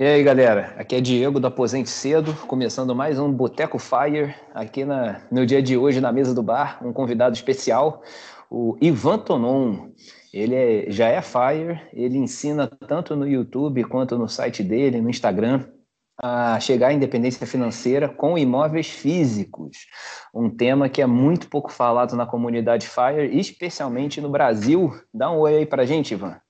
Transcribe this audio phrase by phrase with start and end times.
[0.00, 4.84] E aí, galera, aqui é Diego do Aposente Cedo, começando mais um Boteco Fire, aqui
[4.84, 8.02] na, no dia de hoje na mesa do bar, um convidado especial,
[8.50, 9.90] o Ivan Tonon.
[10.32, 15.08] Ele é, já é Fire, ele ensina tanto no YouTube quanto no site dele, no
[15.08, 15.64] Instagram,
[16.20, 19.86] a chegar à independência financeira com imóveis físicos,
[20.34, 24.92] um tema que é muito pouco falado na comunidade Fire, especialmente no Brasil.
[25.12, 26.43] Dá um oi aí pra gente, Ivan.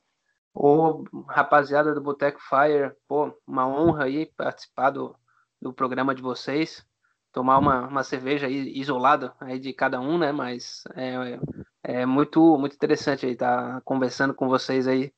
[0.55, 5.17] Ô, rapaziada do Boteco Fire, pô, uma honra aí participar do,
[5.61, 6.87] do programa de vocês.
[7.33, 10.31] Tomar uma, uma cerveja aí, isolada aí de cada um, né?
[10.31, 11.41] Mas é,
[11.83, 15.13] é muito, muito interessante aí estar tá conversando com vocês aí,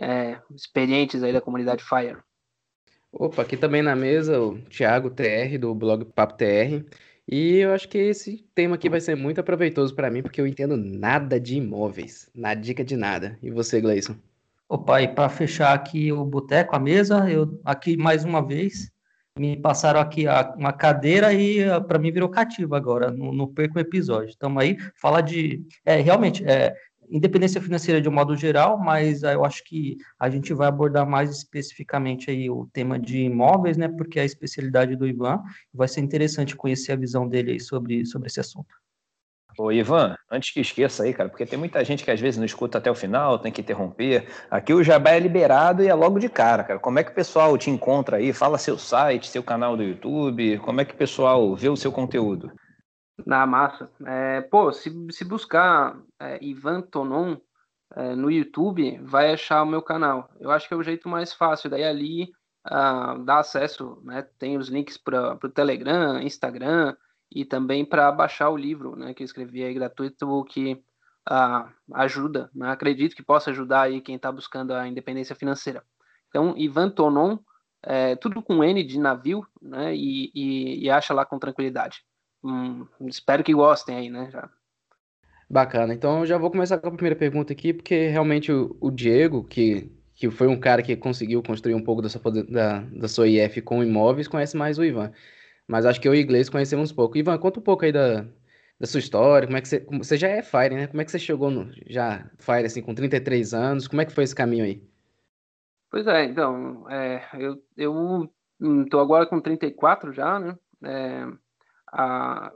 [0.00, 2.18] é, experientes aí da comunidade Fire.
[3.10, 6.84] Opa, aqui também na mesa o Thiago TR, do blog Papo TR.
[7.26, 10.46] E eu acho que esse tema aqui vai ser muito aproveitoso para mim, porque eu
[10.46, 13.36] entendo nada de imóveis, na dica de nada.
[13.42, 14.16] E você, Gleison?
[14.68, 18.90] Opa, e para fechar aqui o boteco, a mesa, eu aqui mais uma vez
[19.38, 23.48] me passaram aqui a, uma cadeira e ah, para mim virou cativo agora, no, no
[23.48, 24.30] perco episódio.
[24.30, 25.62] Estamos aí, fala de.
[25.84, 26.74] É, realmente, é,
[27.08, 31.30] independência financeira de um modo geral, mas eu acho que a gente vai abordar mais
[31.30, 33.88] especificamente aí o tema de imóveis, né?
[33.88, 35.42] Porque é a especialidade do Ivan.
[35.72, 38.74] Vai ser interessante conhecer a visão dele aí sobre, sobre esse assunto.
[39.58, 42.44] Ô, Ivan, antes que esqueça aí, cara, porque tem muita gente que às vezes não
[42.44, 44.28] escuta até o final, tem que interromper.
[44.50, 46.78] Aqui o Jabá é liberado e é logo de cara, cara.
[46.78, 48.32] Como é que o pessoal te encontra aí?
[48.32, 51.90] Fala seu site, seu canal do YouTube, como é que o pessoal vê o seu
[51.90, 52.52] conteúdo?
[53.24, 53.90] Na massa.
[54.04, 57.38] É, pô, se, se buscar é, Ivan Tonon
[57.94, 60.28] é, no YouTube, vai achar o meu canal.
[60.38, 61.70] Eu acho que é o jeito mais fácil.
[61.70, 62.24] Daí ali
[62.66, 64.26] uh, dá acesso, né?
[64.38, 66.94] Tem os links para o Telegram, Instagram,
[67.30, 70.74] e também para baixar o livro, né, que eu escrevi aí gratuito, que
[71.30, 75.82] uh, ajuda, né, acredito que possa ajudar aí quem está buscando a independência financeira.
[76.28, 77.38] Então, Ivan Tonon,
[77.82, 82.02] é, tudo com N de navio, né, e, e, e acha lá com tranquilidade.
[82.42, 84.48] Hum, espero que gostem aí, né, já.
[85.48, 88.90] Bacana, então eu já vou começar com a primeira pergunta aqui, porque realmente o, o
[88.90, 93.08] Diego, que, que foi um cara que conseguiu construir um pouco da sua, da, da
[93.08, 95.12] sua IF com imóveis, conhece mais o Ivan.
[95.68, 97.18] Mas acho que eu e o inglês conhecemos pouco.
[97.18, 98.26] Ivan, conta um pouco aí da,
[98.78, 100.86] da sua história, como é que você, você já é Fire, né?
[100.86, 104.12] Como é que você chegou no, já Fire, assim, com 33 anos, como é que
[104.12, 104.82] foi esse caminho aí?
[105.90, 108.30] Pois é, então, é, eu, eu
[108.90, 110.58] tô agora com 34 já, né?
[110.84, 111.26] É,
[111.92, 112.52] a,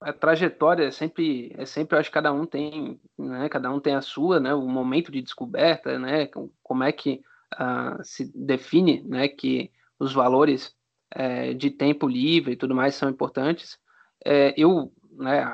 [0.00, 3.48] a trajetória é sempre, é sempre, eu acho que cada um tem, né?
[3.48, 4.54] Cada um tem a sua, né?
[4.54, 6.28] O momento de descoberta, né?
[6.62, 7.22] Como é que
[7.54, 9.26] uh, se define, né?
[9.26, 10.75] Que os valores
[11.10, 13.78] é, de tempo livre e tudo mais são importantes.
[14.24, 15.44] É, eu, né,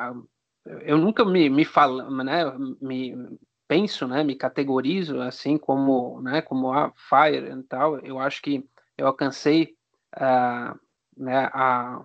[0.82, 2.44] eu nunca me, me falo, né,
[2.80, 7.98] me penso, né, me categorizo assim como, né, como a Fire e tal.
[8.00, 8.64] Eu acho que
[8.96, 9.74] eu alcancei
[10.16, 10.78] uh,
[11.16, 12.04] né, a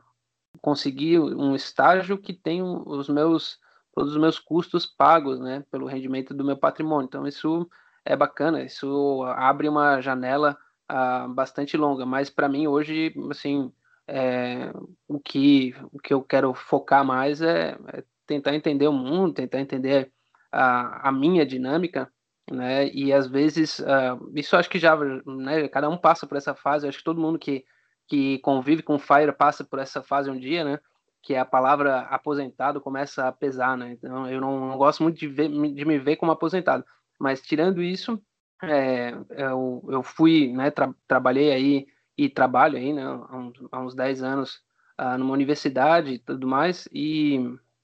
[0.61, 3.59] conseguir um estágio que tem os meus
[3.93, 7.07] todos os meus custos pagos, né, pelo rendimento do meu patrimônio.
[7.07, 7.67] Então isso
[8.05, 10.55] é bacana, isso abre uma janela
[10.91, 13.71] uh, bastante longa, mas para mim hoje, assim,
[14.07, 14.71] é,
[15.07, 19.59] o, que, o que eu quero focar mais é, é tentar entender o mundo, tentar
[19.59, 20.11] entender
[20.51, 22.11] a, a minha dinâmica,
[22.49, 22.87] né?
[22.89, 25.67] E às vezes, uh, isso acho que já, né?
[25.67, 26.87] Cada um passa por essa fase.
[26.87, 27.65] Acho que todo mundo que,
[28.07, 30.79] que convive com Fire passa por essa fase um dia, né?
[31.21, 33.91] Que a palavra aposentado começa a pesar, né?
[33.91, 36.85] Então eu não, não gosto muito de, ver, de me ver como aposentado.
[37.19, 38.21] Mas tirando isso,
[38.63, 41.87] é, eu, eu fui, né, tra trabalhei aí
[42.17, 44.61] e trabalho aí, né, há uns, há uns 10 anos
[44.99, 47.39] uh, numa universidade e tudo mais, e,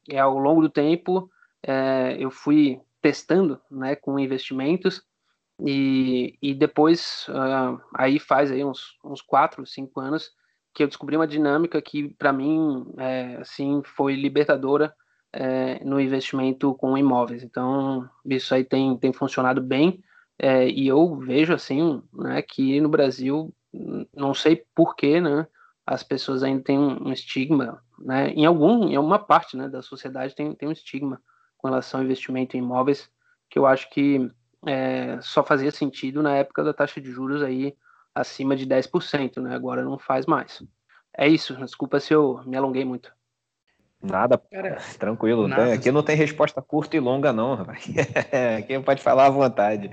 [0.10, 1.30] e ao longo do tempo
[1.62, 5.04] é, eu fui testando, né, com investimentos,
[5.60, 10.32] e, e depois, uh, aí faz aí uns, uns 4, 5 anos,
[10.74, 14.94] que eu descobri uma dinâmica que para mim, é, assim, foi libertadora
[15.32, 17.44] é, no investimento com imóveis.
[17.44, 20.04] Então, isso aí tem, tem funcionado bem,
[20.40, 23.54] é, e eu vejo assim, né, que no Brasil,
[24.16, 25.48] não sei porquê, né,
[25.86, 30.36] as pessoas ainda têm um estigma, né, em algum, em alguma parte, né, da sociedade
[30.36, 31.22] tem, tem um estigma
[31.58, 33.10] com relação ao investimento em imóveis,
[33.50, 34.30] que eu acho que
[34.66, 37.76] é, só fazia sentido na época da taxa de juros aí
[38.16, 40.64] acima de 10%, né, agora não faz mais.
[41.16, 43.12] É isso, desculpa se eu me alonguei muito.
[44.04, 45.48] Nada, cara, tranquilo.
[45.48, 45.74] Nada.
[45.74, 47.54] Aqui não tem resposta curta e longa, não.
[48.60, 49.90] Aqui pode falar à vontade.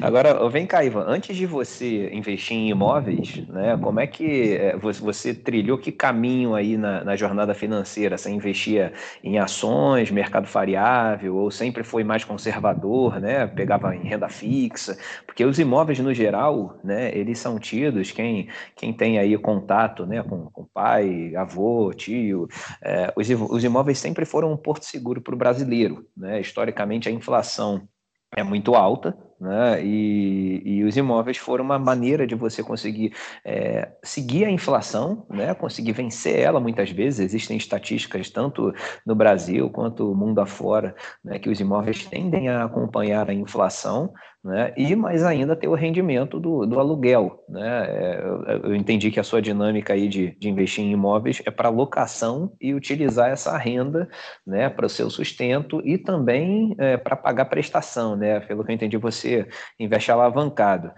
[0.00, 4.76] Agora, vem cá, Ivan, antes de você investir em imóveis, né, como é que é,
[4.76, 8.18] você trilhou que caminho aí na, na jornada financeira?
[8.18, 13.46] Você investia em ações, mercado variável, ou sempre foi mais conservador, né?
[13.46, 14.98] Pegava em renda fixa?
[15.24, 20.22] Porque os imóveis, no geral, né, eles são tidos, quem, quem tem aí contato né,
[20.22, 22.48] com, com pai, avô, tio,
[22.82, 26.06] é, os os imóveis sempre foram um porto seguro para o brasileiro.
[26.16, 26.40] Né?
[26.40, 27.88] Historicamente, a inflação
[28.34, 29.84] é muito alta, né?
[29.84, 35.54] E, e, os imóveis foram uma maneira de você conseguir é, seguir a inflação, né?
[35.54, 37.20] conseguir vencer ela muitas vezes.
[37.20, 38.72] Existem estatísticas, tanto
[39.06, 40.94] no Brasil quanto mundo afora,
[41.24, 41.38] né?
[41.38, 44.12] que os imóveis tendem a acompanhar a inflação
[44.46, 44.72] né?
[44.76, 47.44] e mais ainda ter o rendimento do, do aluguel.
[47.48, 47.86] Né?
[47.88, 48.24] É,
[48.62, 52.52] eu, entendi que a sua dinâmica aí de, de investir em imóveis é para locação
[52.60, 54.08] e utilizar essa renda
[54.46, 58.38] né, para o seu sustento e também é, para pagar prestação, né?
[58.38, 59.48] Pelo que eu entendi, você
[59.80, 60.92] investe alavancado.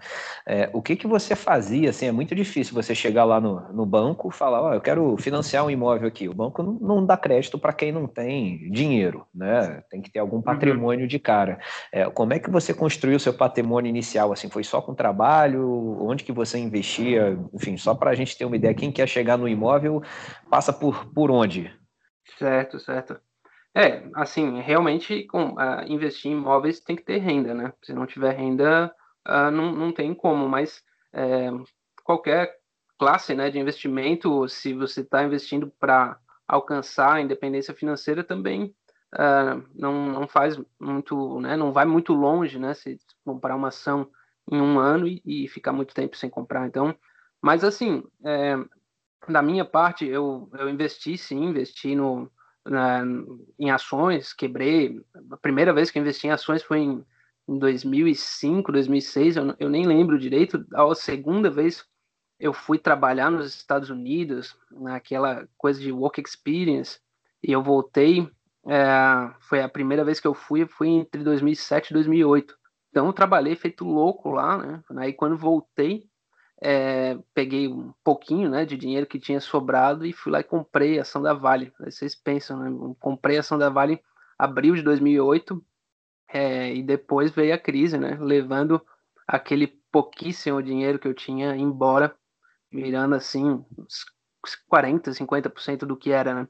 [0.47, 1.89] É, o que, que você fazia?
[1.89, 5.17] Assim, é muito difícil você chegar lá no, no banco e falar, oh, eu quero
[5.17, 6.29] financiar um imóvel aqui.
[6.29, 9.81] O banco não, não dá crédito para quem não tem dinheiro, né?
[9.89, 10.43] Tem que ter algum uhum.
[10.43, 11.57] patrimônio de cara.
[11.91, 14.31] É, como é que você construiu seu patrimônio inicial?
[14.33, 15.97] Assim, foi só com trabalho?
[16.01, 17.39] Onde que você investia?
[17.53, 20.03] Enfim, só para a gente ter uma ideia, quem quer chegar no imóvel
[20.49, 21.73] passa por, por onde?
[22.37, 23.19] Certo, certo.
[23.75, 27.71] É, assim, realmente com, uh, investir em imóveis tem que ter renda, né?
[27.83, 28.93] Se não tiver renda,
[29.27, 30.83] uh, não, não tem como, mas
[31.13, 31.49] é,
[32.03, 32.53] qualquer
[32.97, 38.73] classe né, de investimento, se você está investindo para alcançar a independência financeira, também
[39.15, 44.09] uh, não, não faz muito, né, não vai muito longe, né, se comprar uma ação
[44.51, 46.67] em um ano e, e ficar muito tempo sem comprar.
[46.67, 46.95] Então,
[47.41, 48.55] mas assim, é,
[49.27, 52.29] da minha parte, eu, eu investi sim, investi no,
[52.65, 53.03] na,
[53.57, 54.99] em ações, quebrei.
[55.31, 57.05] A primeira vez que eu investi em ações foi em,
[57.47, 60.65] em 2005, 2006, eu, eu nem lembro direito.
[60.73, 61.85] A segunda vez
[62.39, 66.99] eu fui trabalhar nos Estados Unidos, naquela coisa de work experience,
[67.43, 68.29] e eu voltei
[68.67, 72.57] é, foi a primeira vez que eu fui, fui entre 2007 e 2008.
[72.89, 74.83] Então eu trabalhei feito louco lá, né?
[74.97, 76.07] Aí quando voltei,
[76.61, 80.99] é, peguei um pouquinho, né, de dinheiro que tinha sobrado e fui lá e comprei
[80.99, 81.71] a ação da Vale.
[81.79, 82.95] Aí vocês pensam, né?
[82.99, 84.01] comprei a ação da Vale
[84.37, 85.63] abril de 2008
[86.31, 88.17] é, e depois veio a crise, né?
[88.19, 88.81] Levando
[89.27, 92.15] aquele pouquíssimo dinheiro que eu tinha embora,
[92.71, 94.05] virando assim uns
[94.67, 96.47] 40, 50% do que era, né?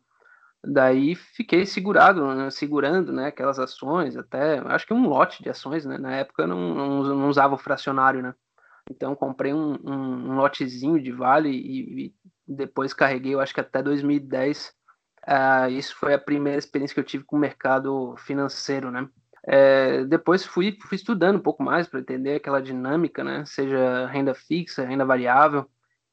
[0.65, 5.85] Daí fiquei segurado, né, segurando, né, aquelas ações, até, acho que um lote de ações,
[5.85, 8.33] né, na época eu não, não, não usava o fracionário, né,
[8.91, 12.13] então comprei um, um, um lotezinho de Vale e, e,
[12.45, 14.71] depois carreguei, eu acho que até 2010, uh,
[15.27, 19.07] ah, isso foi a primeira experiência que eu tive com o mercado financeiro, né,
[19.47, 24.33] é, depois fui, fui estudando um pouco mais para entender aquela dinâmica, né, seja renda
[24.33, 25.69] fixa, renda variável,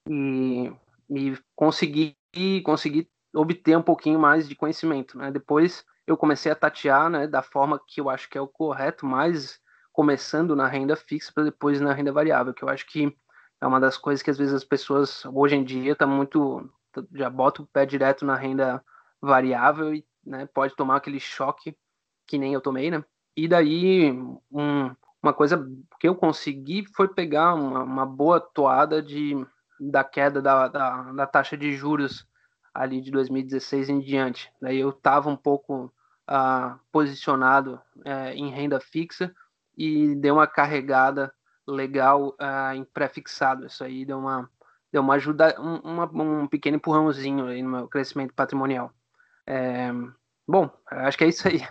[0.08, 0.72] e,
[1.10, 2.16] e consegui,
[2.64, 5.30] consegui obter um pouquinho mais de conhecimento, né?
[5.30, 9.04] Depois eu comecei a tatear, né, da forma que eu acho que é o correto,
[9.04, 9.60] mais
[9.92, 13.16] começando na renda fixa para depois na renda variável, que eu acho que
[13.60, 16.70] é uma das coisas que às vezes as pessoas hoje em dia tá muito
[17.14, 18.82] já bota o pé direto na renda
[19.20, 21.76] variável e né, pode tomar aquele choque
[22.26, 23.04] que nem eu tomei, né?
[23.36, 24.12] E daí
[24.50, 25.66] um, uma coisa
[26.00, 29.34] que eu consegui foi pegar uma, uma boa toada de
[29.78, 32.26] da queda da, da, da taxa de juros
[32.76, 34.50] ali de 2016 em diante.
[34.60, 35.92] Daí eu estava um pouco
[36.28, 39.34] uh, posicionado uh, em renda fixa
[39.76, 41.32] e deu uma carregada
[41.66, 43.66] legal uh, em pré-fixado.
[43.66, 44.48] Isso aí deu uma,
[44.92, 48.92] deu uma ajuda, um, uma, um pequeno empurrãozinho aí no meu crescimento patrimonial.
[49.46, 49.90] É,
[50.46, 51.62] bom, acho que é isso aí.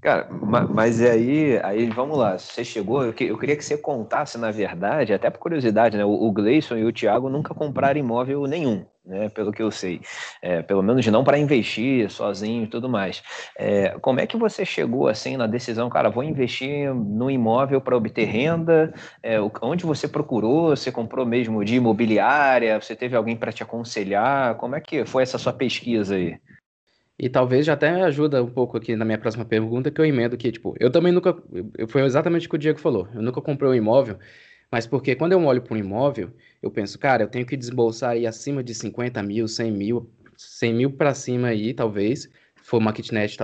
[0.00, 5.12] Cara, mas aí, aí vamos lá, você chegou, eu, queria que você contasse, na verdade,
[5.12, 6.04] até por curiosidade, né?
[6.04, 9.28] O, Gleison e o Thiago nunca compraram imóvel nenhum, né?
[9.28, 10.00] Pelo que eu sei.
[10.40, 13.22] É, pelo menos não para investir sozinho e tudo mais.
[13.56, 17.96] É, como é que você chegou assim na decisão, cara, vou investir no imóvel para
[17.96, 18.92] obter renda?
[19.22, 20.70] É, onde você procurou?
[20.70, 22.80] Você comprou mesmo de imobiliária?
[22.80, 24.56] Você teve alguém para te aconselhar?
[24.56, 26.38] Como é que foi essa sua pesquisa aí?
[27.18, 30.36] E talvez já até ajuda um pouco aqui na minha próxima pergunta, que eu emendo
[30.36, 31.36] que, tipo, eu também nunca.
[31.88, 33.08] Foi exatamente o que o Diego falou.
[33.14, 34.18] Eu nunca comprei um imóvel,
[34.70, 36.30] mas porque quando eu olho para um imóvel,
[36.62, 40.74] eu penso, cara, eu tenho que desembolsar aí acima de 50 mil, 100 mil, 100
[40.74, 43.36] mil para cima aí, talvez, for uma kitnet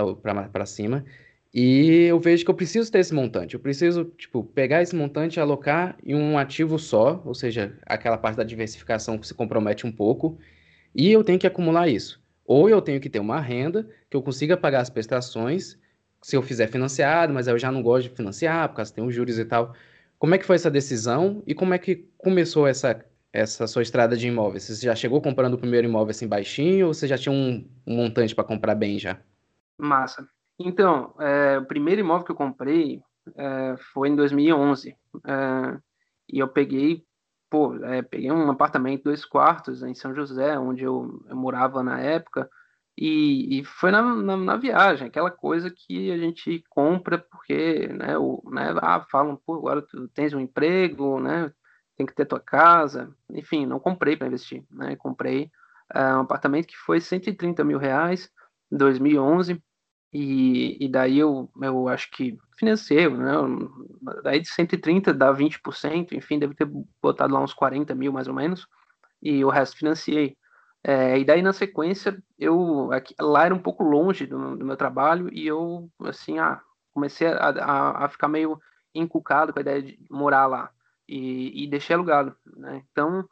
[0.51, 1.05] para cima.
[1.53, 3.55] E eu vejo que eu preciso ter esse montante.
[3.55, 8.17] Eu preciso, tipo, pegar esse montante e alocar em um ativo só, ou seja, aquela
[8.17, 10.37] parte da diversificação que se compromete um pouco,
[10.95, 12.21] e eu tenho que acumular isso.
[12.45, 15.77] Ou eu tenho que ter uma renda que eu consiga pagar as prestações,
[16.21, 19.05] se eu fizer financiado, mas eu já não gosto de financiar, por causa que tem
[19.05, 19.73] os juros e tal.
[20.21, 24.15] Como é que foi essa decisão e como é que começou essa, essa sua estrada
[24.15, 24.65] de imóveis?
[24.65, 27.95] Você já chegou comprando o primeiro imóvel assim baixinho ou você já tinha um, um
[27.95, 29.19] montante para comprar bem já?
[29.79, 30.29] Massa.
[30.59, 33.01] Então, é, o primeiro imóvel que eu comprei
[33.35, 34.95] é, foi em 2011.
[35.25, 35.79] É,
[36.31, 37.03] e eu peguei,
[37.49, 41.99] pô, é, peguei um apartamento, dois quartos, em São José, onde eu, eu morava na
[41.99, 42.47] época.
[43.03, 48.15] E, e foi na, na, na, viagem, aquela coisa que a gente compra porque, né,
[48.15, 51.51] o, né ah, falam, pô, agora tu tens um emprego, né,
[51.97, 53.11] tem que ter tua casa.
[53.31, 55.49] Enfim, não comprei para investir, né, comprei
[55.95, 58.29] uh, um apartamento que foi 130 mil reais
[58.71, 59.59] em 2011
[60.13, 63.33] e, e daí eu, eu acho que financei, né?
[64.23, 66.69] Daí de 130 dá 20%, enfim, deve ter
[67.01, 68.67] botado lá uns 40 mil mais ou menos,
[69.23, 70.37] e o resto financiei.
[70.83, 74.75] É, e daí na sequência, eu aqui, lá era um pouco longe do, do, meu
[74.75, 76.59] trabalho e eu, assim, ah,
[76.91, 78.59] comecei a, a, a, ficar meio
[78.93, 80.71] encucado com a ideia de morar lá
[81.07, 82.83] e, e deixei alugado, né?
[82.91, 83.27] Então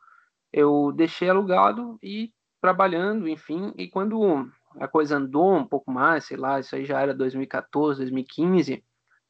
[0.53, 4.47] eu deixei alugado e trabalhando, enfim, e quando
[4.79, 8.83] a coisa andou um pouco mais, sei lá, isso aí já era 2014, 2015,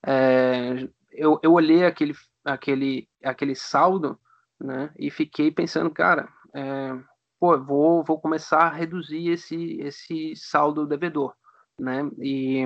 [0.06, 4.20] é, eu, eu olhei aquele, aquele, aquele saldo,
[4.60, 6.98] né, e fiquei pensando, cara, é,
[7.40, 11.34] pô, vou, vou começar a reduzir esse, esse saldo devedor,
[11.80, 12.64] né, e,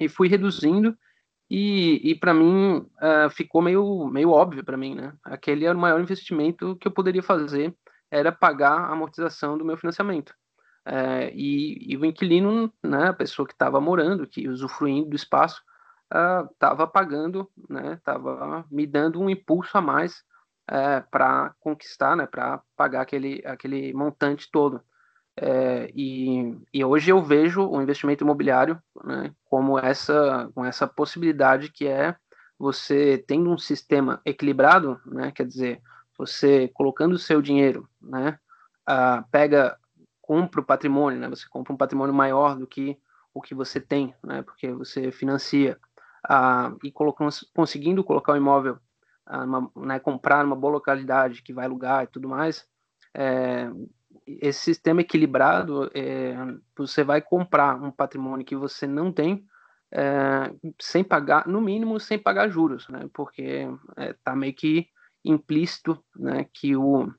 [0.00, 0.96] e fui reduzindo,
[1.50, 5.80] e, e para mim uh, ficou meio, meio óbvio para mim, né, aquele era o
[5.80, 7.74] maior investimento que eu poderia fazer,
[8.10, 10.34] era pagar a amortização do meu financiamento.
[10.84, 15.62] É, e, e, o inquilino, né, a pessoa que estava morando, que usufruindo do espaço,
[16.52, 17.48] estava uh, pagando,
[17.94, 20.24] estava né, me dando um impulso a mais
[20.68, 24.82] é, para conquistar, né, para pagar aquele, aquele montante todo.
[25.36, 31.70] É, e, e, hoje eu vejo o investimento imobiliário né, como essa, com essa possibilidade
[31.70, 32.14] que é
[32.58, 35.80] você tendo um sistema equilibrado, né, quer dizer,
[36.18, 38.38] você colocando o seu dinheiro, né,
[38.88, 39.76] uh, pega
[40.32, 41.28] compra o patrimônio, né?
[41.28, 42.96] Você compra um patrimônio maior do que
[43.34, 44.40] o que você tem, né?
[44.42, 45.76] Porque você financia
[46.26, 48.78] ah, e colocando, conseguindo colocar o imóvel,
[49.28, 49.98] numa, né?
[49.98, 52.66] comprar numa boa localidade que vai alugar e tudo mais,
[53.14, 53.70] é,
[54.26, 56.34] esse sistema equilibrado, é,
[56.76, 59.44] você vai comprar um patrimônio que você não tem
[59.90, 63.08] é, sem pagar, no mínimo, sem pagar juros, né?
[63.12, 64.88] Porque está é, meio que
[65.24, 66.46] implícito, né?
[66.52, 67.12] Que o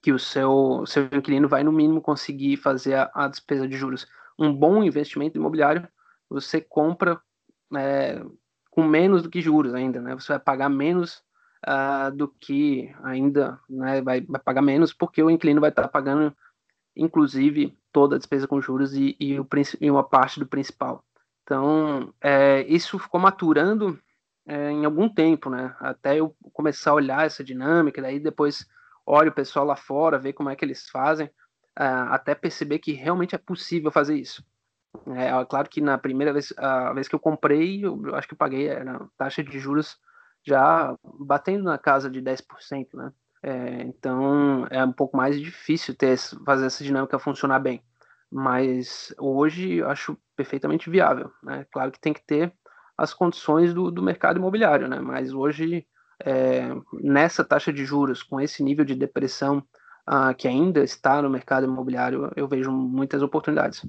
[0.00, 4.06] que o seu, seu inquilino vai, no mínimo, conseguir fazer a, a despesa de juros.
[4.38, 5.88] Um bom investimento imobiliário,
[6.30, 7.20] você compra
[7.76, 8.22] é,
[8.78, 10.14] com menos do que juros ainda, né?
[10.14, 11.20] Você vai pagar menos
[11.66, 14.00] uh, do que ainda, né?
[14.00, 16.32] Vai, vai pagar menos porque o inquilino vai estar pagando,
[16.94, 19.48] inclusive, toda a despesa com juros e, e, o,
[19.80, 21.04] e uma parte do principal.
[21.42, 23.98] Então, é, isso ficou maturando
[24.46, 25.74] é, em algum tempo, né?
[25.80, 28.64] Até eu começar a olhar essa dinâmica, daí depois
[29.04, 32.92] olho o pessoal lá fora, ver como é que eles fazem, uh, até perceber que
[32.92, 34.40] realmente é possível fazer isso.
[35.06, 38.38] É, claro que na primeira vez, a vez que eu comprei, eu, acho que eu
[38.38, 39.96] paguei a taxa de juros
[40.46, 43.12] já batendo na casa de 10%, né?
[43.42, 47.82] É, então é um pouco mais difícil ter fazer essa dinâmica funcionar bem.
[48.30, 51.30] Mas hoje acho perfeitamente viável.
[51.42, 51.64] Né?
[51.70, 52.52] Claro que tem que ter
[52.96, 55.00] as condições do, do mercado imobiliário, né?
[55.00, 55.86] mas hoje
[56.24, 59.58] é, nessa taxa de juros, com esse nível de depressão
[60.08, 63.84] uh, que ainda está no mercado imobiliário, eu vejo muitas oportunidades.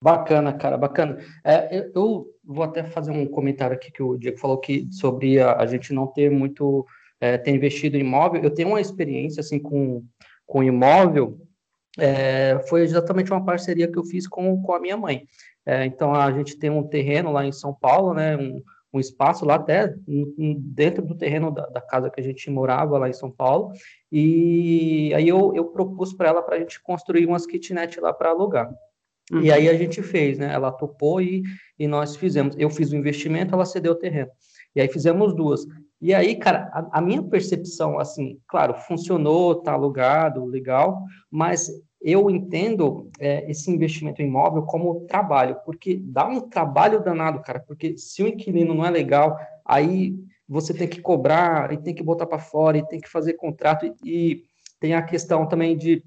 [0.00, 1.18] Bacana, cara, bacana.
[1.44, 5.56] É, eu vou até fazer um comentário aqui que o Diego falou que sobre a,
[5.56, 6.86] a gente não ter muito
[7.20, 8.42] é, ter investido em imóvel.
[8.42, 10.04] Eu tenho uma experiência assim com
[10.46, 11.38] com imóvel.
[11.98, 15.26] É, foi exatamente uma parceria que eu fiz com, com a minha mãe.
[15.66, 18.36] É, então a gente tem um terreno lá em São Paulo, né?
[18.36, 18.62] Um,
[18.92, 19.94] um espaço lá até
[20.58, 23.72] dentro do terreno da, da, casa que a gente morava lá em São Paulo
[24.10, 28.30] e aí eu, eu propus para ela para a gente construir umas kitnet lá para
[28.30, 28.72] alugar
[29.32, 29.40] uhum.
[29.40, 30.52] e aí a gente fez né?
[30.52, 31.42] Ela topou e,
[31.78, 32.54] e nós fizemos.
[32.58, 34.30] Eu fiz o investimento ela cedeu o terreno.
[34.74, 35.66] E aí fizemos duas.
[36.00, 41.68] E aí cara a, a minha percepção assim claro funcionou tá alugado legal mas
[42.00, 47.60] eu entendo é, esse investimento em imóvel como trabalho, porque dá um trabalho danado, cara,
[47.60, 50.14] porque se o inquilino não é legal, aí
[50.48, 53.84] você tem que cobrar, e tem que botar para fora, e tem que fazer contrato,
[53.84, 54.42] e, e
[54.78, 56.04] tem a questão também de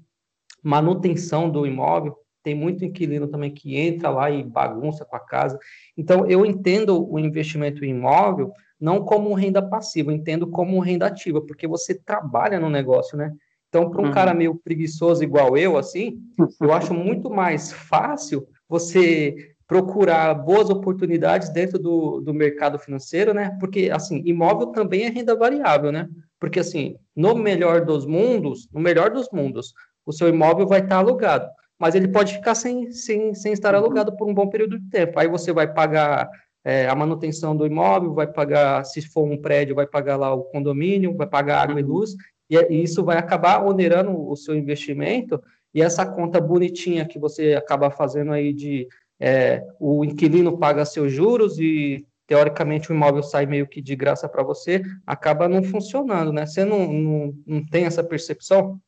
[0.62, 5.58] manutenção do imóvel, tem muito inquilino também que entra lá e bagunça com a casa.
[5.96, 11.40] Então, eu entendo o investimento em imóvel não como renda passiva, entendo como renda ativa,
[11.40, 13.32] porque você trabalha no negócio, né?
[13.68, 14.10] Então, para um uhum.
[14.10, 16.18] cara meio preguiçoso igual eu, assim,
[16.60, 19.34] eu acho muito mais fácil você
[19.66, 23.56] procurar boas oportunidades dentro do, do mercado financeiro, né?
[23.58, 26.08] Porque, assim, imóvel também é renda variável, né?
[26.38, 29.72] Porque, assim, no melhor dos mundos, no melhor dos mundos,
[30.04, 31.48] o seu imóvel vai estar alugado,
[31.82, 33.80] mas ele pode ficar sem, sem, sem estar uhum.
[33.80, 35.18] alugado por um bom período de tempo.
[35.18, 36.30] Aí você vai pagar
[36.64, 40.44] é, a manutenção do imóvel, vai pagar, se for um prédio, vai pagar lá o
[40.44, 41.90] condomínio, vai pagar água e uhum.
[41.90, 42.14] luz,
[42.48, 45.42] e, e isso vai acabar onerando o seu investimento,
[45.74, 48.86] e essa conta bonitinha que você acaba fazendo aí de
[49.18, 54.28] é, o inquilino paga seus juros e teoricamente o imóvel sai meio que de graça
[54.28, 56.46] para você, acaba não funcionando, né?
[56.46, 58.80] Você não, não, não tem essa percepção?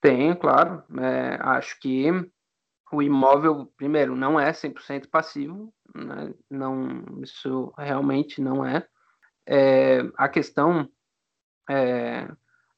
[0.00, 0.82] Tenho, claro.
[0.98, 2.06] É, acho que
[2.92, 6.34] o imóvel, primeiro, não é 100% passivo, né?
[6.50, 8.86] não, isso realmente não é.
[9.46, 10.88] é a questão
[11.68, 12.28] é,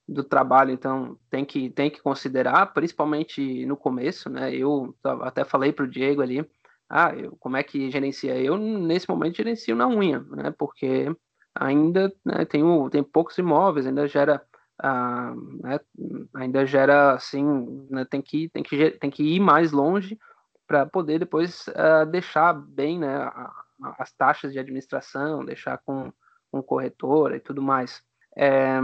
[0.06, 4.54] do trabalho, então, tem que, tem que considerar, principalmente no começo, né?
[4.54, 6.46] Eu até falei para o Diego ali,
[6.88, 8.36] ah, eu, como é que gerencia?
[8.36, 10.50] Eu, nesse momento, gerencio na unha, né?
[10.58, 11.14] Porque
[11.54, 14.42] ainda né, tenho, tem poucos imóveis, ainda gera,
[14.78, 15.80] ah, né,
[16.34, 20.18] ainda gera, assim, né, tem, que, tem, que, tem que ir mais longe
[20.66, 23.30] para poder depois ah, deixar bem, né,
[23.98, 26.12] as taxas de administração, deixar com,
[26.50, 28.02] com corretora e tudo mais.
[28.36, 28.80] É,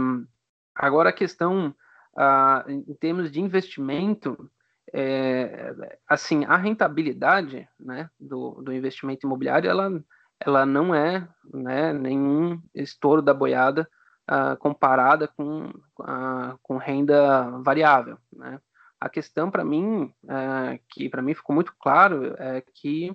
[0.79, 1.75] Agora, a questão,
[2.17, 4.49] ah, em termos de investimento,
[4.93, 5.75] é,
[6.07, 10.01] assim, a rentabilidade né, do, do investimento imobiliário, ela,
[10.39, 13.89] ela não é né, nenhum estouro da boiada
[14.31, 18.17] ah, comparada com, ah, com renda variável.
[18.31, 18.61] Né?
[19.01, 23.11] A questão, para mim, é, que para mim ficou muito claro, é que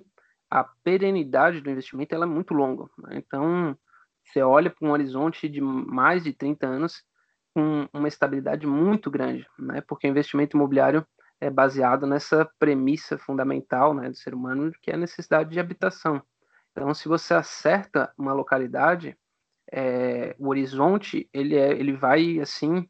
[0.51, 2.89] a perenidade do investimento ela é muito longa.
[2.97, 3.17] Né?
[3.17, 3.77] Então,
[4.25, 7.03] você olha para um horizonte de mais de 30 anos,
[7.53, 9.79] com uma estabilidade muito grande, né?
[9.87, 11.07] Porque o investimento imobiliário
[11.39, 16.21] é baseado nessa premissa fundamental, né, do ser humano, que é a necessidade de habitação.
[16.71, 19.17] Então, se você acerta uma localidade,
[19.71, 22.87] é, o horizonte ele é, ele vai assim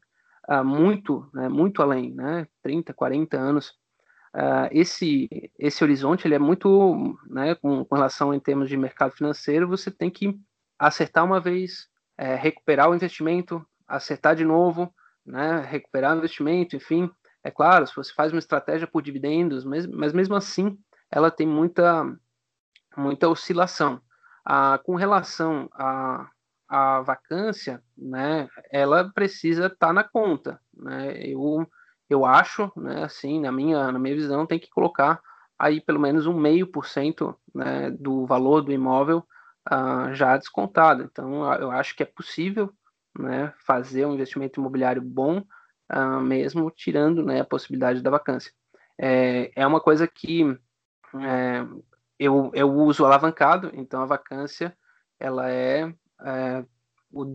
[0.50, 2.48] uh, muito, né, muito além, né?
[2.62, 3.70] 30, 40 anos.
[4.36, 9.13] Uh, esse esse horizonte ele é muito, né, com, com relação em termos de mercado
[9.13, 10.38] financeiro, você tem que
[10.77, 14.94] acertar uma vez, é, recuperar o investimento, acertar de novo,
[15.25, 17.10] né, recuperar o investimento, enfim.
[17.44, 20.77] É claro, se você faz uma estratégia por dividendos, mas, mas mesmo assim
[21.11, 22.03] ela tem muita,
[22.98, 24.01] muita oscilação.
[24.44, 26.29] Ah, com relação à,
[26.67, 30.59] à vacância, né, ela precisa estar tá na conta.
[30.73, 31.17] Né?
[31.27, 31.67] Eu,
[32.09, 35.21] eu acho, né, assim, na minha, na minha visão, tem que colocar
[35.57, 39.25] aí pelo menos um meio por cento né, do valor do imóvel
[39.65, 41.03] ah, já descontado.
[41.03, 42.73] Então, eu acho que é possível
[43.17, 45.43] né, fazer um investimento imobiliário bom,
[45.91, 48.51] uh, mesmo tirando né, a possibilidade da vacância.
[48.97, 50.43] É, é uma coisa que
[51.15, 51.65] é,
[52.19, 54.75] eu, eu uso alavancado, então a vacância
[55.19, 56.65] ela é, é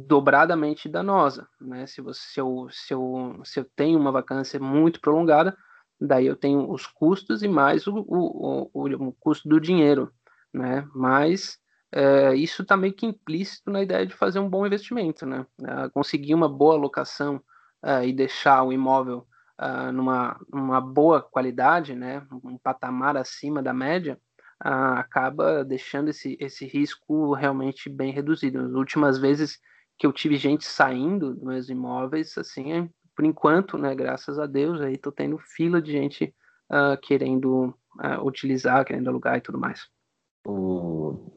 [0.07, 1.49] dobradamente danosa.
[1.61, 1.87] Né?
[1.87, 5.57] Se, você, se, eu, se, eu, se eu tenho uma vacância muito prolongada,
[6.01, 10.13] daí eu tenho os custos e mais o, o, o, o custo do dinheiro.
[10.53, 10.87] Né?
[10.95, 11.59] Mas
[11.93, 15.45] é, isso está meio que implícito na ideia de fazer um bom investimento, né?
[15.63, 17.43] É, conseguir uma boa locação
[17.83, 19.27] é, e deixar o imóvel
[19.61, 22.25] é, numa, numa boa qualidade, né?
[22.45, 24.21] Um patamar acima da média,
[24.61, 28.61] acaba deixando esse, esse risco realmente bem reduzido.
[28.61, 29.59] As últimas vezes
[29.99, 33.95] que eu tive gente saindo dos meus imóveis, assim, por enquanto, né?
[33.95, 36.35] Graças a Deus, aí tô tendo fila de gente
[36.71, 39.89] uh, querendo uh, utilizar, querendo alugar e tudo mais.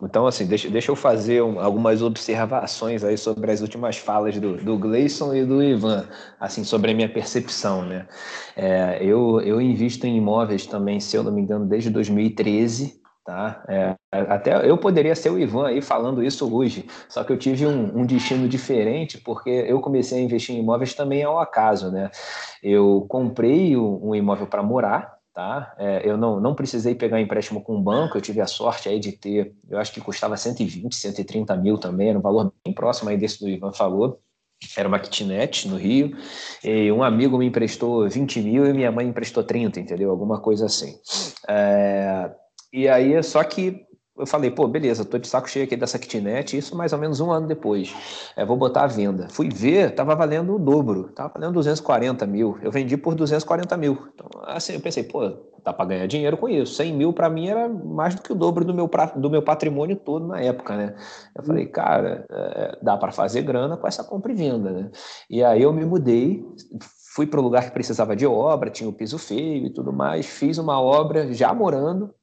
[0.02, 4.58] Então, assim, deixa, deixa eu fazer um, algumas observações aí sobre as últimas falas do,
[4.58, 6.08] do Gleison e do Ivan,
[6.40, 8.08] assim, sobre a minha percepção, né?
[8.56, 13.64] É, eu, eu invisto em imóveis também, se eu não me engano, desde 2013, tá?
[13.68, 17.66] É, até eu poderia ser o Ivan aí falando isso hoje, só que eu tive
[17.66, 22.12] um, um, destino diferente, porque eu comecei a investir em imóveis também ao acaso, né?
[22.62, 25.74] Eu comprei um imóvel para morar, tá?
[25.78, 29.00] É, eu não, não precisei pegar empréstimo com o banco, eu tive a sorte aí
[29.00, 33.10] de ter, eu acho que custava 120, 130 mil também, era um valor bem próximo
[33.10, 34.20] aí desse do Ivan falou.
[34.78, 36.16] Era uma kitnet no Rio,
[36.64, 40.10] e um amigo me emprestou 20 mil e minha mãe emprestou 30, entendeu?
[40.10, 40.98] Alguma coisa assim.
[41.50, 42.32] É,
[42.74, 46.56] e aí, só que eu falei, pô, beleza, tô de saco cheio aqui dessa kitnet,
[46.56, 47.94] isso mais ou menos um ano depois.
[48.36, 49.28] É, vou botar à venda.
[49.30, 52.58] Fui ver, tava valendo o dobro, tava valendo 240 mil.
[52.62, 53.98] Eu vendi por 240 mil.
[54.14, 55.32] Então, assim, eu pensei, pô,
[55.64, 56.76] dá para ganhar dinheiro com isso.
[56.76, 59.96] 100 mil para mim era mais do que o dobro do meu, do meu patrimônio
[59.96, 60.96] todo na época, né?
[61.36, 64.92] Eu falei, cara, é, dá para fazer grana com essa compra e venda, né?
[65.28, 66.46] E aí eu me mudei,
[67.16, 70.28] fui para o lugar que precisava de obra, tinha o piso feio e tudo mais,
[70.28, 72.14] fiz uma obra já morando,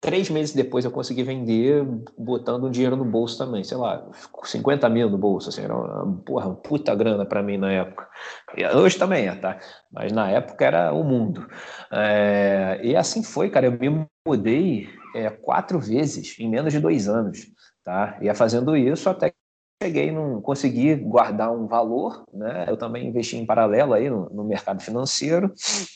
[0.00, 1.84] Três meses depois eu consegui vender
[2.18, 4.06] botando um dinheiro no bolso também, sei lá,
[4.44, 8.08] 50 mil no bolso, assim, era uma, porra, uma puta grana para mim na época.
[8.56, 9.58] E hoje também é, tá?
[9.90, 11.48] Mas na época era o mundo.
[11.90, 17.08] É, e assim foi, cara, eu me mudei é, quatro vezes em menos de dois
[17.08, 17.46] anos,
[17.82, 18.18] tá?
[18.20, 19.32] Ia fazendo isso até
[19.82, 22.64] cheguei num consegui guardar um valor, né?
[22.68, 25.52] Eu também investi em paralelo aí no, no mercado financeiro,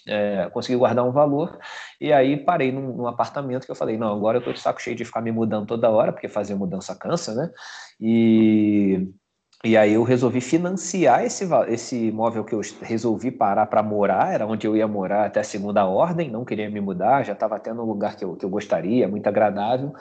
[0.07, 1.59] é, consegui guardar um valor
[2.01, 4.83] e aí parei num, num, apartamento que eu falei não, agora eu tô de saco
[4.83, 7.51] cheio de ficar me mudando toda hora porque fazer mudança cansa, né?
[8.01, 9.09] E
[9.63, 14.47] e aí eu resolvi financiar esse, esse imóvel que eu resolvi parar para morar, era
[14.47, 17.71] onde eu ia morar até a segunda ordem, não queria me mudar, já estava até
[17.71, 19.93] no lugar que eu, que eu gostaria, muito agradável.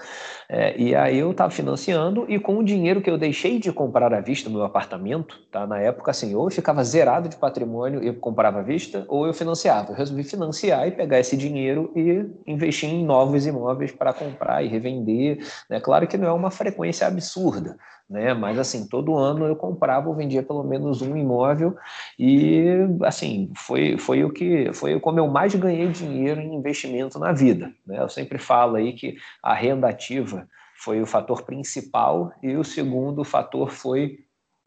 [0.48, 4.14] É, e aí eu estava financiando e com o dinheiro que eu deixei de comprar
[4.14, 5.68] à vista no meu apartamento, tá?
[5.68, 9.34] na época assim, ou eu ficava zerado de patrimônio e comprava à vista, ou eu
[9.34, 9.92] financiava.
[9.92, 14.70] Eu resolvi financiar e pegar esse dinheiro e investir em novos imóveis para comprar e
[14.70, 15.46] revender.
[15.70, 15.82] Né?
[15.82, 17.76] Claro que não é uma frequência absurda,
[18.10, 18.34] né?
[18.34, 21.76] Mas assim, todo ano eu comprava ou vendia pelo menos um imóvel
[22.18, 22.64] e
[23.04, 27.72] assim, foi, foi o que foi como eu mais ganhei dinheiro em investimento na vida,
[27.86, 28.02] né?
[28.02, 33.24] Eu sempre falo aí que a renda ativa foi o fator principal e o segundo
[33.24, 34.20] fator foi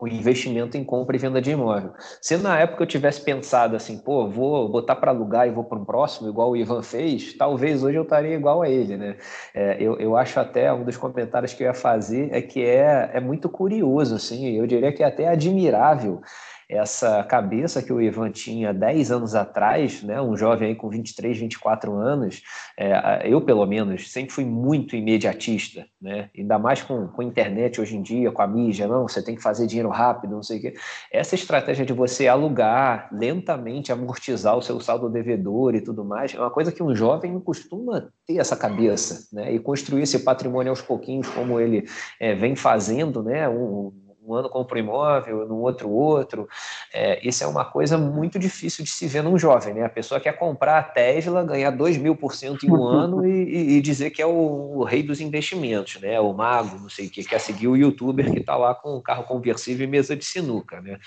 [0.02, 1.92] o investimento em compra e venda de imóvel.
[2.20, 5.78] Se na época eu tivesse pensado assim, pô, vou botar para alugar e vou para
[5.78, 9.16] um próximo, igual o Ivan fez, talvez hoje eu estaria igual a ele, né?
[9.54, 13.10] É, eu, eu acho até, um dos comentários que eu ia fazer é que é,
[13.14, 16.20] é muito curioso, assim, eu diria que é até admirável
[16.68, 21.38] essa cabeça que o Ivan tinha 10 anos atrás, né, um jovem aí com 23,
[21.38, 22.42] 24 anos,
[22.78, 27.80] é, eu pelo menos sempre fui muito imediatista, né, ainda mais com, com a internet
[27.80, 30.58] hoje em dia, com a mídia, não, você tem que fazer dinheiro rápido, não sei
[30.58, 30.74] o quê.
[31.10, 36.38] Essa estratégia de você alugar lentamente, amortizar o seu saldo devedor e tudo mais, é
[36.38, 40.70] uma coisa que um jovem não costuma ter essa cabeça, né, e construir esse patrimônio
[40.70, 41.86] aos pouquinhos, como ele
[42.20, 43.92] é, vem fazendo, né, um,
[44.24, 46.48] um ano compra um imóvel, no outro outro.
[46.92, 49.84] É, isso é uma coisa muito difícil de se ver num jovem, né?
[49.84, 53.76] A pessoa quer comprar a Tesla, ganhar 2 mil por cento em um ano e,
[53.76, 56.20] e, dizer que é o, o, rei dos investimentos, né?
[56.20, 59.24] O mago, não sei o que, quer seguir o youtuber que está lá com carro
[59.24, 60.98] conversível e mesa de sinuca, né?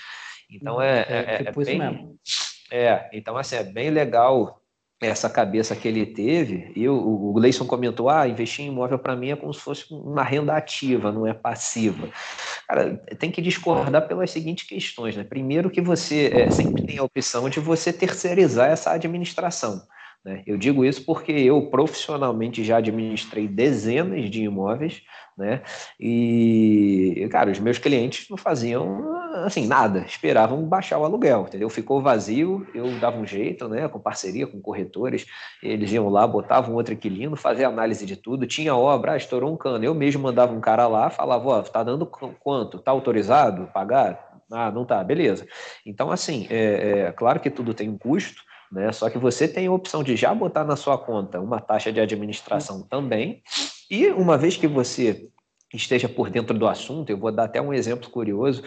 [0.50, 2.18] Então é, é, é, é bem,
[2.70, 4.60] é, então assim, é bem legal
[5.00, 9.14] essa cabeça que ele teve, e o, o Gleison comentou, ah, investir em imóvel para
[9.14, 12.08] mim é como se fosse uma renda ativa, não é passiva.
[12.66, 15.22] Cara, tem que discordar pelas seguintes questões, né?
[15.22, 19.82] Primeiro que você é, sempre tem a opção de você terceirizar essa administração.
[20.26, 20.42] Né?
[20.44, 25.02] Eu digo isso porque eu profissionalmente já administrei dezenas de imóveis,
[25.38, 25.62] né?
[26.00, 31.70] E, cara, os meus clientes não faziam assim nada, esperavam baixar o aluguel, entendeu?
[31.70, 33.86] Ficou vazio, eu dava um jeito, né?
[33.86, 35.26] Com parceria com corretores,
[35.62, 39.56] eles iam lá, botavam outro inquilino, fazia análise de tudo, tinha obra, ah, estourou um
[39.56, 42.80] cano, eu mesmo mandava um cara lá, falava, ó, tá dando quanto?
[42.80, 44.26] Tá autorizado pagar?
[44.50, 45.46] Ah, não tá, beleza.
[45.84, 48.92] Então, assim, é, é claro que tudo tem um custo, né?
[48.92, 52.00] Só que você tem a opção de já botar na sua conta uma taxa de
[52.00, 53.42] administração também,
[53.90, 55.28] e uma vez que você
[55.74, 58.62] esteja por dentro do assunto, eu vou dar até um exemplo curioso,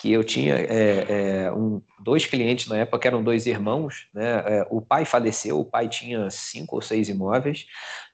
[0.00, 4.42] que eu tinha é, é, um, dois clientes na época, que eram dois irmãos, né?
[4.46, 7.66] É, o pai faleceu, o pai tinha cinco ou seis imóveis,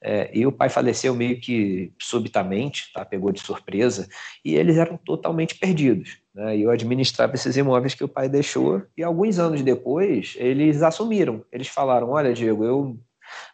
[0.03, 3.05] é, e o pai faleceu meio que subitamente, tá?
[3.05, 4.05] pegou de surpresa,
[4.43, 6.17] e eles eram totalmente perdidos.
[6.35, 6.57] Né?
[6.57, 11.45] E eu administrava esses imóveis que o pai deixou, e alguns anos depois, eles assumiram,
[11.53, 12.99] eles falaram, olha, Diego, eu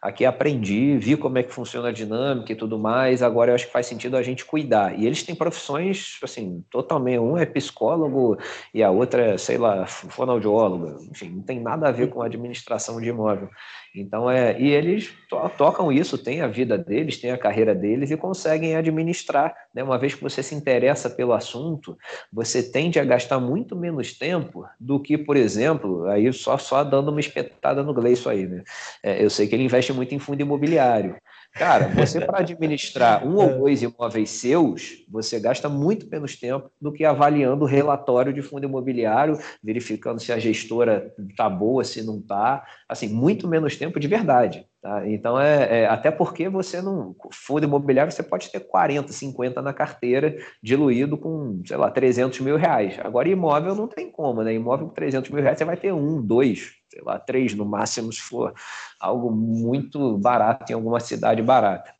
[0.03, 3.67] Aqui aprendi, vi como é que funciona a dinâmica e tudo mais, agora eu acho
[3.67, 4.99] que faz sentido a gente cuidar.
[4.99, 7.19] E eles têm profissões, assim, totalmente.
[7.19, 8.37] Um é psicólogo
[8.73, 10.97] e a outra é, sei lá, fonoaudióloga.
[11.09, 13.49] Enfim, não tem nada a ver com administração de imóvel.
[13.95, 18.09] Então, é, e eles to tocam isso, têm a vida deles, têm a carreira deles
[18.09, 19.55] e conseguem administrar.
[19.73, 19.83] Né?
[19.83, 21.95] Uma vez que você se interessa pelo assunto,
[22.31, 27.09] você tende a gastar muito menos tempo do que, por exemplo, aí só, só dando
[27.09, 28.63] uma espetada no Gleison aí, né?
[29.03, 31.15] É, eu sei que ele investe muito em fundo imobiliário.
[31.53, 33.57] Cara, você para administrar um ou é.
[33.57, 38.65] dois imóveis seus, você gasta muito menos tempo do que avaliando o relatório de fundo
[38.65, 42.65] imobiliário, verificando se a gestora está boa, se não está.
[42.89, 44.65] Assim, muito menos tempo de verdade.
[44.83, 45.07] Tá?
[45.07, 47.15] Então, é, é, até porque você não.
[47.31, 52.57] Fundo imobiliário, você pode ter 40, 50 na carteira, diluído com, sei lá, 300 mil
[52.57, 52.99] reais.
[53.01, 54.53] Agora, imóvel não tem como, né?
[54.53, 58.11] Imóvel com 300 mil reais, você vai ter um, dois, sei lá, três no máximo,
[58.11, 58.53] se for
[58.99, 61.93] algo muito barato em alguma cidade barata.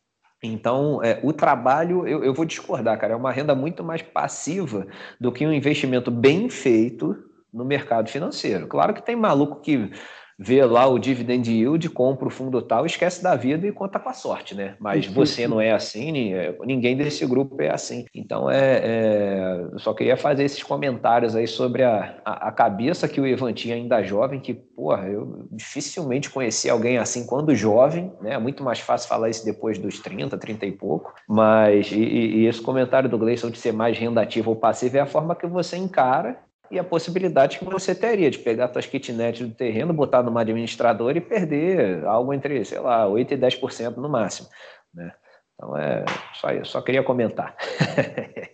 [0.43, 4.85] Então, é, o trabalho, eu, eu vou discordar, cara, é uma renda muito mais passiva
[5.21, 7.15] do que um investimento bem feito,
[7.53, 8.67] no mercado financeiro.
[8.67, 9.91] Claro que tem maluco que
[10.37, 14.09] vê lá o dividend yield, compra o fundo tal, esquece da vida e conta com
[14.09, 14.75] a sorte, né?
[14.79, 18.05] Mas você não é assim, é, ninguém desse grupo é assim.
[18.13, 23.19] Então, é, é só queria fazer esses comentários aí sobre a, a, a, cabeça que
[23.19, 28.33] o Ivan tinha ainda jovem, que, porra, eu dificilmente conheci alguém assim quando jovem, né?
[28.33, 32.45] É muito mais fácil falar isso depois dos 30, 30 e pouco, mas e, e
[32.45, 35.77] esse comentário do Gleison de ser mais rendativo ou passivo é a forma que você
[35.77, 36.37] encara
[36.71, 41.17] e a possibilidade que você teria de pegar suas kitnets do terreno, botar numa administradora
[41.17, 44.49] e perder algo entre, sei lá, 8% e 10% no máximo.
[44.93, 45.11] Né?
[45.53, 47.55] Então, é só isso, só queria comentar.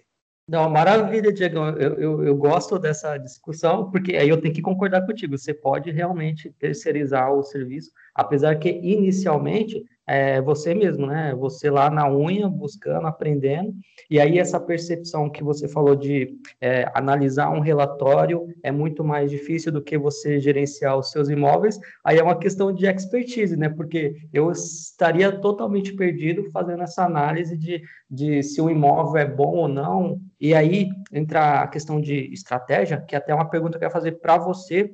[0.49, 1.59] Não, maravilha, Diego.
[1.59, 5.37] Eu, eu, eu, gosto dessa discussão, porque aí eu tenho que concordar contigo.
[5.37, 11.35] Você pode realmente terceirizar o serviço, apesar que inicialmente é você mesmo, né?
[11.35, 13.71] Você lá na unha, buscando, aprendendo.
[14.09, 19.29] E aí essa percepção que você falou de é, analisar um relatório é muito mais
[19.29, 21.79] difícil do que você gerenciar os seus imóveis.
[22.03, 23.69] Aí é uma questão de expertise, né?
[23.69, 29.57] Porque eu estaria totalmente perdido fazendo essa análise de, de se o imóvel é bom
[29.57, 30.19] ou não.
[30.41, 33.93] E aí entra a questão de estratégia, que é até uma pergunta que eu quero
[33.93, 34.91] fazer para você,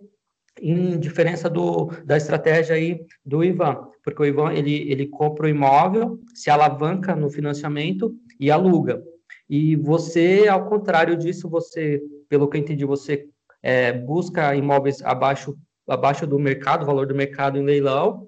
[0.61, 5.49] em diferença do, da estratégia aí do Ivan, porque o Ivan ele, ele compra o
[5.49, 9.03] imóvel, se alavanca no financiamento e aluga.
[9.49, 13.27] E você, ao contrário disso, você, pelo que eu entendi, você
[13.61, 18.27] é, busca imóveis abaixo, abaixo do mercado, valor do mercado em leilão,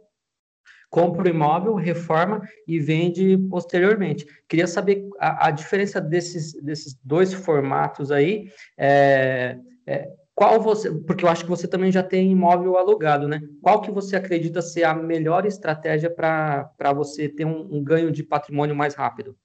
[0.90, 4.26] compra o imóvel, reforma e vende posteriormente.
[4.48, 8.50] Queria saber a, a diferença desses, desses dois formatos aí.
[8.78, 13.42] É, é, qual você, porque eu acho que você também já tem imóvel alugado, né?
[13.60, 18.22] Qual que você acredita ser a melhor estratégia para você ter um, um, ganho de
[18.22, 19.36] patrimônio mais rápido?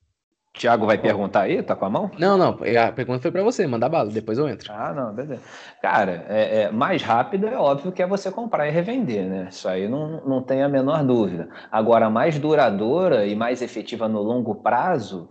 [0.53, 2.11] Tiago vai perguntar aí, tá com a mão?
[2.19, 4.71] Não, não, a pergunta foi para você, manda bala, depois eu entro.
[4.71, 5.41] Ah, não, beleza.
[5.81, 9.49] Cara, é, é, mais rápido é óbvio que é você comprar e revender, né?
[9.51, 11.49] Isso aí não, não tem a menor dúvida.
[11.71, 15.31] Agora, mais duradoura e mais efetiva no longo prazo,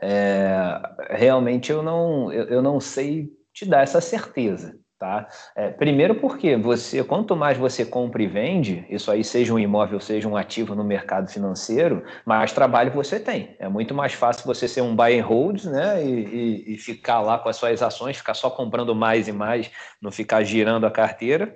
[0.00, 4.80] é, realmente eu não, eu, eu não sei te dar essa certeza.
[5.02, 5.26] Tá?
[5.56, 9.98] É, primeiro porque você, quanto mais você compra e vende, isso aí seja um imóvel,
[9.98, 13.56] seja um ativo no mercado financeiro, mais trabalho você tem.
[13.58, 16.04] É muito mais fácil você ser um buy and hold, né?
[16.04, 19.72] E, e, e ficar lá com as suas ações, ficar só comprando mais e mais,
[20.00, 21.52] não ficar girando a carteira,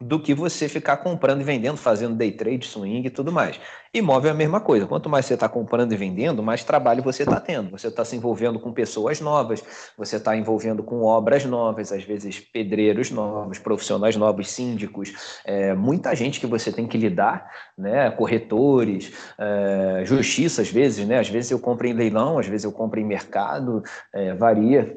[0.00, 3.58] do que você ficar comprando e vendendo, fazendo day trade, swing e tudo mais.
[3.92, 4.86] Imóvel é a mesma coisa.
[4.86, 7.70] Quanto mais você está comprando e vendendo, mais trabalho você está tendo.
[7.70, 9.64] Você está se envolvendo com pessoas novas,
[9.96, 16.14] você está envolvendo com obras novas, às vezes pedreiros novos, profissionais novos, síndicos, é, muita
[16.14, 18.10] gente que você tem que lidar, né?
[18.10, 21.18] Corretores, é, justiça às vezes, né?
[21.18, 23.82] Às vezes eu compro em leilão, às vezes eu compro em mercado,
[24.12, 24.96] é, varia.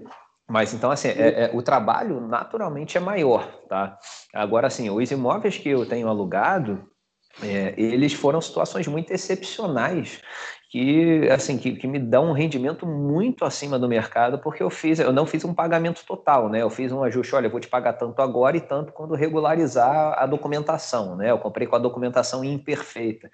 [0.52, 3.98] Mas então, assim, é, é, o trabalho naturalmente é maior, tá?
[4.34, 6.84] Agora, assim, os imóveis que eu tenho alugado,
[7.42, 10.22] é, eles foram situações muito excepcionais
[10.70, 15.00] que assim que, que me dão um rendimento muito acima do mercado porque eu fiz
[15.00, 16.62] eu não fiz um pagamento total né?
[16.62, 20.18] Eu fiz um ajuste olha eu vou te pagar tanto agora e tanto quando regularizar
[20.18, 21.32] a documentação né?
[21.32, 23.30] Eu comprei com a documentação imperfeita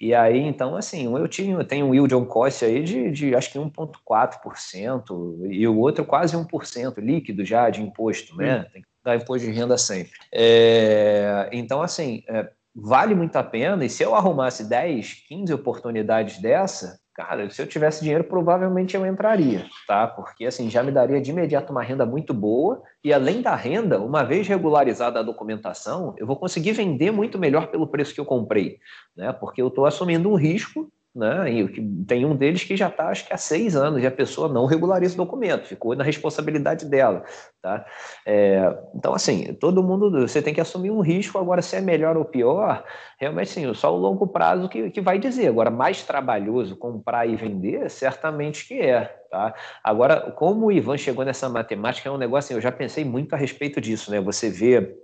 [0.00, 3.52] e aí, então, assim, eu tinha, tenho um yield on cost aí de, de acho
[3.52, 8.60] que 1,4%, e o outro quase 1% líquido já de imposto, né?
[8.60, 8.72] Hum.
[8.72, 10.12] Tem que dar imposto de renda sempre.
[10.32, 16.40] É, então, assim, é, vale muito a pena, e se eu arrumasse 10, 15 oportunidades
[16.40, 20.06] dessa, Cara, se eu tivesse dinheiro, provavelmente eu entraria, tá?
[20.06, 24.00] Porque assim já me daria de imediato uma renda muito boa e além da renda,
[24.00, 28.24] uma vez regularizada a documentação, eu vou conseguir vender muito melhor pelo preço que eu
[28.24, 28.78] comprei,
[29.14, 29.34] né?
[29.34, 31.52] Porque eu estou assumindo um risco né?
[31.52, 34.48] E tem um deles que já está, acho que há seis anos, e a pessoa
[34.48, 37.24] não regulariza o documento, ficou na responsabilidade dela,
[37.60, 37.84] tá?
[38.24, 42.16] É, então, assim, todo mundo, você tem que assumir um risco, agora se é melhor
[42.16, 42.84] ou pior,
[43.18, 45.48] realmente sim, só o longo prazo que, que vai dizer.
[45.48, 49.54] Agora, mais trabalhoso comprar e vender, certamente que é, tá?
[49.82, 53.34] Agora, como o Ivan chegou nessa matemática, é um negócio, assim, eu já pensei muito
[53.34, 54.20] a respeito disso, né?
[54.20, 54.96] Você vê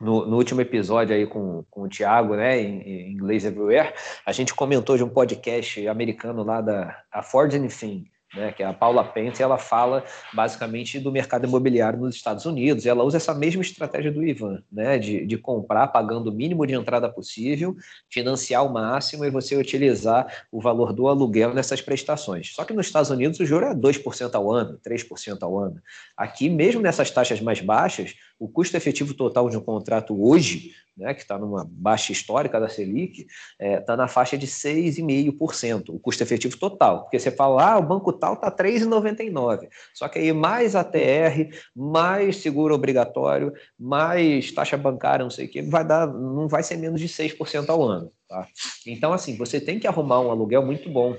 [0.00, 4.32] no, no, último episódio aí com, com o Thiago, né, em, em inglês everywhere, a
[4.32, 8.72] gente comentou de um podcast americano lá da a Ford Anything, né, que é a
[8.72, 12.84] Paula Pence, ela fala basicamente do mercado imobiliário nos Estados Unidos.
[12.84, 16.74] Ela usa essa mesma estratégia do Ivan, né, de, de comprar pagando o mínimo de
[16.74, 17.76] entrada possível,
[18.10, 22.52] financiar o máximo e você utilizar o valor do aluguel nessas prestações.
[22.54, 25.80] Só que nos Estados Unidos o juro é 2% ao ano, 3% ao ano.
[26.16, 31.14] Aqui, mesmo nessas taxas mais baixas, o custo efetivo total de um contrato hoje, né,
[31.14, 33.28] que está numa baixa histórica da Selic, está
[33.58, 37.04] é, tá na faixa de 6,5%, o custo efetivo total.
[37.04, 39.66] Porque você fala, ah, o banco tal está 3,99%.
[39.94, 45.62] Só que aí mais ATR, mais seguro obrigatório, mais taxa bancária, não sei o que,
[45.62, 48.12] vai dar, não vai ser menos de 6% ao ano.
[48.28, 48.46] Tá?
[48.86, 51.16] Então, assim, você tem que arrumar um aluguel muito bom.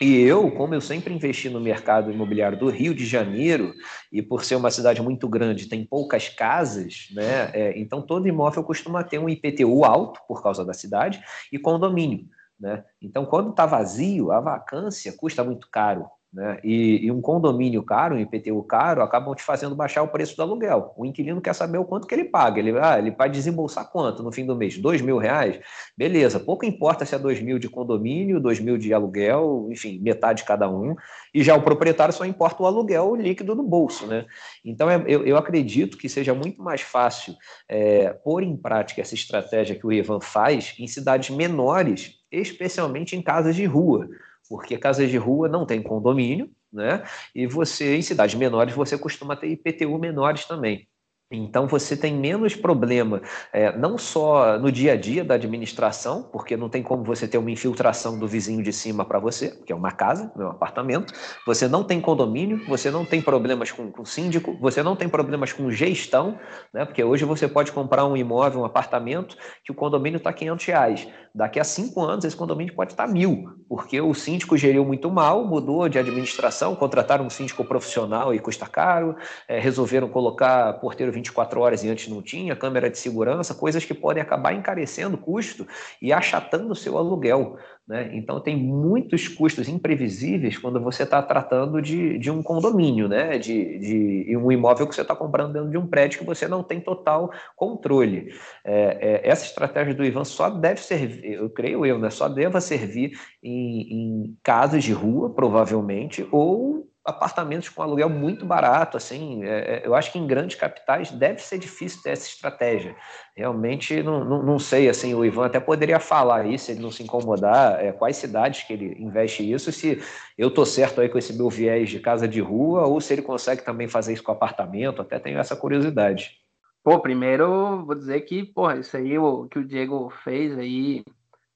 [0.00, 3.74] E eu, como eu sempre investi no mercado imobiliário do Rio de Janeiro,
[4.12, 7.50] e por ser uma cidade muito grande, tem poucas casas, né?
[7.52, 11.20] É, então todo imóvel costuma ter um IPTU alto por causa da cidade
[11.52, 12.28] e condomínio.
[12.58, 12.84] Né?
[13.00, 16.06] Então, quando está vazio, a vacância custa muito caro.
[16.30, 16.58] Né?
[16.62, 20.42] E, e, um condomínio caro, um IPTU caro, acabam te fazendo baixar o preço do
[20.42, 20.92] aluguel.
[20.94, 22.60] O inquilino quer saber o quanto que ele paga.
[22.60, 24.76] Ele, ah, ele vai desembolsar quanto no fim do mês?
[24.76, 25.58] Dois mil reais?
[25.96, 30.44] Beleza, pouco importa se é dois mil de condomínio, dois mil de aluguel, enfim, metade
[30.44, 30.94] cada um.
[31.32, 34.06] E já o proprietário só importa o aluguel líquido no bolso.
[34.06, 34.26] Né?
[34.62, 37.34] Então, é, eu, eu acredito que seja muito mais fácil
[37.66, 43.22] é, pôr em prática essa estratégia que o Ivan faz em cidades menores, especialmente em
[43.22, 44.06] casas de rua
[44.48, 47.04] porque casas de rua não tem condomínio, né?
[47.34, 50.88] E você, em cidades menores, você costuma ter IPTU menores também.
[51.30, 53.20] Então você tem menos problema,
[53.52, 57.36] é, não só no dia a dia da administração, porque não tem como você ter
[57.36, 61.12] uma infiltração do vizinho de cima para você, que é uma casa, é um apartamento.
[61.44, 65.52] Você não tem condomínio, você não tem problemas com, com síndico, você não tem problemas
[65.52, 66.38] com gestão,
[66.72, 66.86] né?
[66.86, 71.08] Porque hoje você pode comprar um imóvel, um apartamento, que o condomínio está 500 reais.
[71.34, 75.10] Daqui a cinco anos esse condomínio pode estar tá mil, porque o síndico geriu muito
[75.10, 79.14] mal, mudou de administração, contrataram um síndico profissional e custa caro,
[79.46, 83.94] é, resolveram colocar porteiro 24 horas e antes não tinha, câmera de segurança, coisas que
[83.94, 85.66] podem acabar encarecendo o custo
[86.00, 87.58] e achatando o seu aluguel.
[87.86, 88.10] Né?
[88.12, 93.38] Então, tem muitos custos imprevisíveis quando você está tratando de, de um condomínio, né?
[93.38, 96.62] de, de um imóvel que você está comprando dentro de um prédio que você não
[96.62, 98.32] tem total controle.
[98.62, 102.10] É, é, essa estratégia do Ivan só deve servir, eu creio eu, né?
[102.10, 108.98] só deva servir em, em casos de rua, provavelmente, ou apartamentos com aluguel muito barato,
[108.98, 112.94] assim, é, é, eu acho que em grandes capitais deve ser difícil ter essa estratégia.
[113.34, 116.90] Realmente não, não, não sei, assim, o Ivan até poderia falar isso, se ele não
[116.90, 120.02] se incomodar, é, quais cidades que ele investe isso, se
[120.36, 123.22] eu tô certo aí com esse meu viés de casa de rua, ou se ele
[123.22, 126.36] consegue também fazer isso com apartamento, até tenho essa curiosidade.
[126.84, 131.02] Pô, primeiro vou dizer que, porra, isso aí o que o Diego fez aí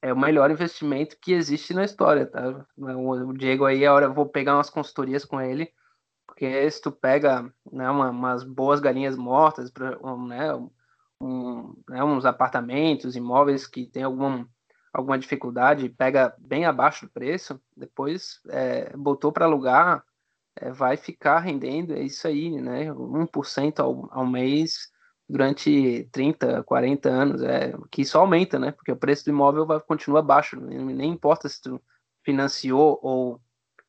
[0.03, 2.65] é o melhor investimento que existe na história, tá?
[2.77, 5.71] O Diego aí, a hora eu vou pegar umas consultorias com ele,
[6.27, 9.71] porque se tu pega né, uma, umas boas galinhas mortas,
[10.27, 10.53] né,
[11.21, 14.45] um, né, uns apartamentos, imóveis que tem algum,
[14.91, 20.03] alguma dificuldade, pega bem abaixo do preço, depois é, botou para alugar,
[20.57, 22.91] é, vai ficar rendendo, é isso aí, né?
[22.91, 24.91] 1% ao, ao mês
[25.27, 28.71] durante 30, 40 anos, é, que isso aumenta, né?
[28.71, 31.81] Porque o preço do imóvel vai continua baixo, nem importa se tu
[32.23, 33.41] financiou ou,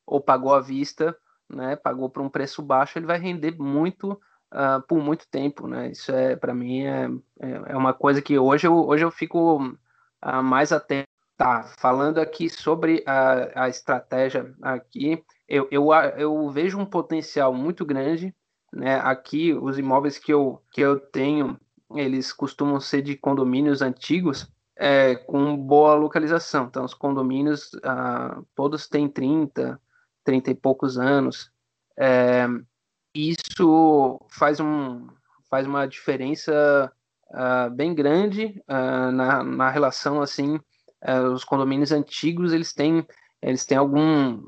[0.06, 1.16] ou pagou à vista,
[1.48, 1.76] né?
[1.76, 4.12] Pagou por um preço baixo, ele vai render muito
[4.52, 5.90] uh, por muito tempo, né?
[5.90, 9.62] Isso é para mim é, é, é uma coisa que hoje eu, hoje eu fico
[9.62, 11.08] uh, mais atento.
[11.36, 17.84] Tá, falando aqui sobre a, a estratégia aqui, eu, eu, eu vejo um potencial muito
[17.84, 18.32] grande
[18.74, 18.96] né?
[19.00, 21.58] Aqui, os imóveis que eu, que eu tenho,
[21.94, 26.66] eles costumam ser de condomínios antigos, é, com boa localização.
[26.66, 29.80] Então, os condomínios, ah, todos têm 30,
[30.24, 31.52] 30 e poucos anos.
[31.96, 32.46] É,
[33.14, 35.06] isso faz, um,
[35.48, 36.92] faz uma diferença
[37.32, 40.58] ah, bem grande ah, na, na relação, assim,
[41.04, 43.06] eh, os condomínios antigos, eles têm,
[43.42, 44.42] eles têm algum,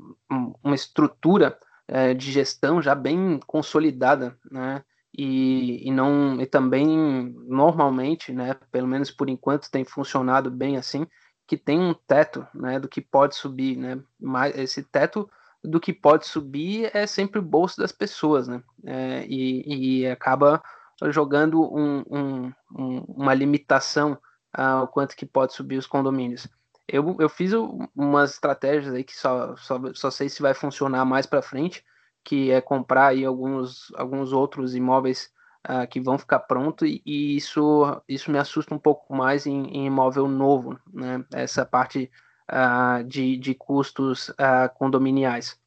[0.63, 4.83] uma estrutura é, de gestão já bem consolidada, né?
[5.17, 8.55] E, e não e também normalmente, né?
[8.71, 11.07] Pelo menos por enquanto tem funcionado bem assim,
[11.47, 12.79] que tem um teto, né?
[12.79, 13.99] Do que pode subir, né?
[14.19, 15.29] Mas esse teto
[15.63, 18.61] do que pode subir é sempre o bolso das pessoas, né?
[18.85, 20.61] É, e, e acaba
[21.05, 24.17] jogando um, um, um, uma limitação
[24.51, 26.47] ao quanto que pode subir os condomínios.
[26.87, 27.51] Eu, eu fiz
[27.95, 31.83] umas estratégias aí que só, só, só sei se vai funcionar mais para frente,
[32.23, 35.29] que é comprar aí alguns, alguns outros imóveis
[35.69, 39.65] uh, que vão ficar prontos e, e, isso, isso me assusta um pouco mais em,
[39.67, 41.25] em imóvel novo, né?
[41.33, 42.09] Essa parte
[42.49, 45.59] uh, de, de custos uh, condominiais.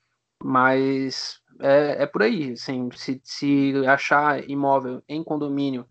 [0.43, 5.87] Mas é, é por aí, assim, se, se achar imóvel em condomínio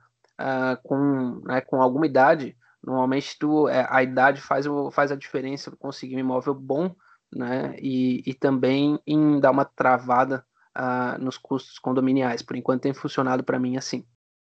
[0.84, 5.80] com, né, com alguma idade, Normalmente tu, é, a idade faz, faz a diferença para
[5.80, 6.96] conseguir um imóvel bom,
[7.34, 7.76] né?
[7.80, 10.46] E, e também em dar uma travada
[10.78, 12.42] uh, nos custos condominiais.
[12.42, 14.06] Por enquanto tem funcionado para mim assim.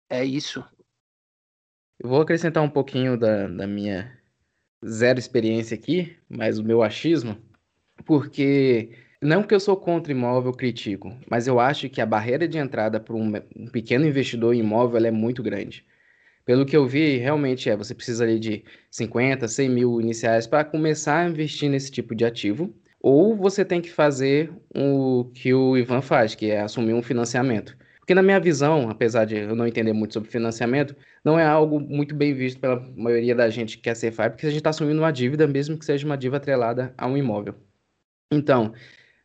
[0.10, 0.64] é isso.
[2.00, 4.18] Eu vou acrescentar um pouquinho da, da minha
[4.84, 7.38] zero experiência aqui, mas o meu achismo,
[8.06, 8.90] porque
[9.22, 13.00] não que eu sou contra imóvel, critico, mas eu acho que a barreira de entrada
[13.00, 15.86] para um, um, pequeno investidor em imóvel é muito grande.
[16.46, 20.64] Pelo que eu vi, realmente é, você precisa ali de 50, 100 mil iniciais para
[20.64, 25.78] começar a investir nesse tipo de ativo, ou você tem que fazer o que o
[25.78, 27.76] Ivan faz, que é assumir um financiamento.
[28.00, 31.80] Porque na minha visão, apesar de eu não entender muito sobre financiamento, não é algo
[31.80, 34.72] muito bem visto pela maioria da gente que quer ser FI, porque a gente está
[34.72, 37.56] assumindo uma dívida, mesmo que seja uma dívida atrelada a um imóvel.
[38.32, 38.74] Então,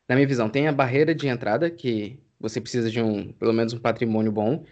[0.09, 3.73] na minha visão, tem a barreira de entrada, que você precisa de um, pelo menos
[3.73, 4.64] um patrimônio bom,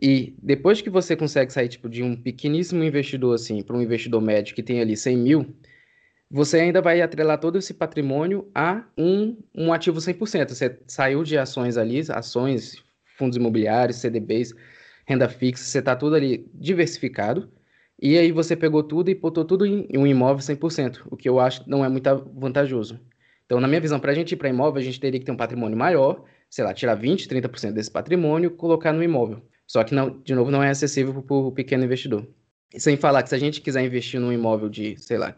[0.00, 4.20] e depois que você consegue sair tipo, de um pequeníssimo investidor assim para um investidor
[4.20, 5.54] médio que tem ali 100 mil,
[6.30, 10.48] você ainda vai atrelar todo esse patrimônio a um, um ativo 100%.
[10.48, 12.82] Você saiu de ações ali, ações,
[13.18, 14.54] fundos imobiliários, CDBs,
[15.04, 17.50] renda fixa, você está tudo ali diversificado.
[18.00, 21.38] E aí você pegou tudo e botou tudo em um imóvel 100%, o que eu
[21.38, 22.98] acho não é muito vantajoso.
[23.44, 25.32] Então, na minha visão, para a gente ir para imóvel, a gente teria que ter
[25.32, 29.42] um patrimônio maior, sei lá, tirar 20, 30% desse patrimônio colocar no imóvel.
[29.70, 32.26] Só que, não, de novo, não é acessível para o pequeno investidor.
[32.74, 35.32] E sem falar que se a gente quiser investir num imóvel de, sei lá,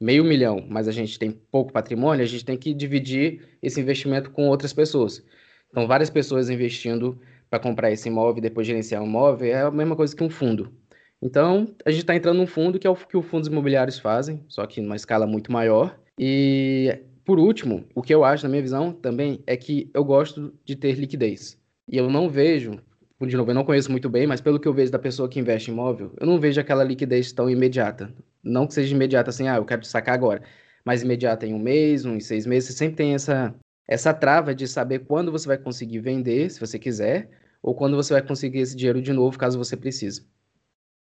[0.00, 4.30] meio milhão, mas a gente tem pouco patrimônio, a gente tem que dividir esse investimento
[4.30, 5.22] com outras pessoas.
[5.68, 7.20] Então, várias pessoas investindo
[7.50, 10.30] para comprar esse imóvel e depois gerenciar o imóvel é a mesma coisa que um
[10.30, 10.72] fundo.
[11.20, 14.42] Então, a gente está entrando num fundo que é o que os fundos imobiliários fazem,
[14.48, 15.94] só que numa escala muito maior.
[16.18, 20.54] E, por último, o que eu acho, na minha visão, também é que eu gosto
[20.64, 21.62] de ter liquidez.
[21.86, 22.80] E eu não vejo
[23.20, 25.38] de novo, eu não conheço muito bem, mas pelo que eu vejo da pessoa que
[25.38, 28.12] investe em imóvel, eu não vejo aquela liquidez tão imediata.
[28.42, 30.42] Não que seja imediata assim, ah, eu quero sacar agora,
[30.84, 33.54] mas imediata em um mês, um em seis meses, você sempre tem essa,
[33.88, 37.30] essa trava de saber quando você vai conseguir vender, se você quiser,
[37.62, 40.26] ou quando você vai conseguir esse dinheiro de novo, caso você precise.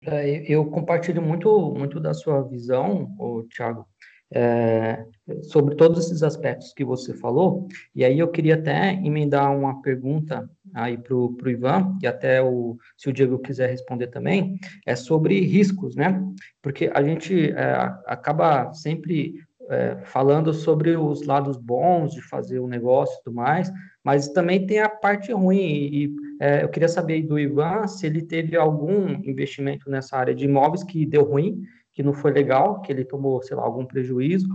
[0.03, 3.15] É, eu compartilho muito, muito da sua visão,
[3.55, 3.87] Thiago,
[4.33, 5.05] é,
[5.43, 10.49] sobre todos esses aspectos que você falou, e aí eu queria até emendar uma pergunta
[10.75, 15.41] aí para o Ivan, e até o, se o Diego quiser responder também, é sobre
[15.41, 16.23] riscos, né?
[16.63, 17.75] Porque a gente é,
[18.07, 19.35] acaba sempre
[19.71, 23.71] é, falando sobre os lados bons de fazer o negócio e tudo mais,
[24.03, 28.23] mas também tem a parte ruim, e é, eu queria saber do Ivan se ele
[28.23, 31.63] teve algum investimento nessa área de imóveis que deu ruim,
[31.99, 34.49] que não foi legal, que ele tomou, sei lá, algum prejuízo,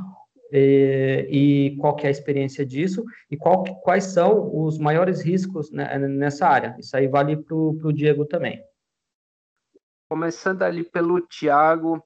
[0.50, 5.70] e, e qual que é a experiência disso, e qual, quais são os maiores riscos
[5.70, 6.74] né, nessa área.
[6.80, 8.64] Isso aí vale para o Diego também.
[10.08, 12.02] Começando ali pelo Tiago,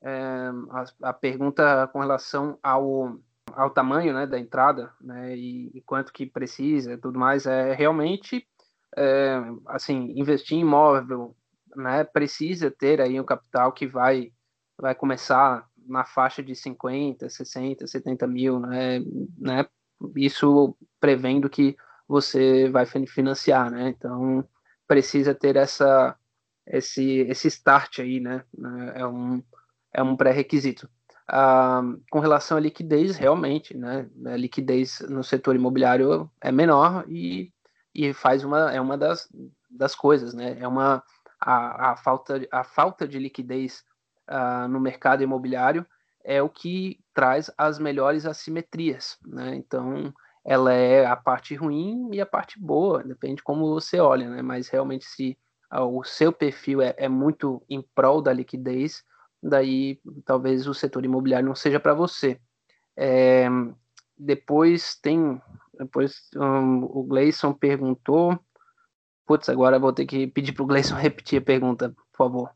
[0.00, 3.18] é, a, a, pergunta com relação ao,
[3.54, 7.74] ao tamanho né, da entrada, né, e, e quanto que precisa e tudo mais, é
[7.74, 8.46] realmente,
[8.96, 11.34] é, assim, investir em imóvel,
[11.74, 14.30] né, precisa ter aí um capital que vai
[14.78, 19.00] vai começar na faixa de 50, 60, 70 mil, né?
[19.38, 19.66] né?
[20.16, 21.76] Isso prevendo que
[22.08, 23.88] você vai financiar, né?
[23.88, 24.46] Então
[24.86, 26.16] precisa ter essa
[26.66, 28.44] esse esse start aí, né?
[28.94, 29.42] É um
[29.92, 30.88] é um pré-requisito.
[31.28, 34.08] Ah, com relação à liquidez, realmente, né?
[34.26, 37.52] A liquidez no setor imobiliário é menor e,
[37.94, 39.28] e faz uma é uma das,
[39.70, 40.56] das coisas, né?
[40.60, 41.02] É uma
[41.40, 43.84] a, a falta a falta de liquidez
[44.28, 45.86] uh, no mercado imobiliário
[46.24, 49.54] é o que traz as melhores assimetrias, né?
[49.54, 50.12] Então,
[50.44, 54.42] ela é a parte ruim e a parte boa, depende de como você olha, né?
[54.42, 55.38] Mas realmente se
[55.72, 59.04] uh, o seu perfil é, é, muito em prol da liquidez,
[59.42, 62.40] daí talvez o setor imobiliário não seja para você.
[62.96, 63.48] É,
[64.18, 65.40] depois tem,
[65.78, 68.38] depois um, o Gleison perguntou,
[69.26, 72.50] putz, agora vou ter que pedir para o Gleison repetir a pergunta, por favor.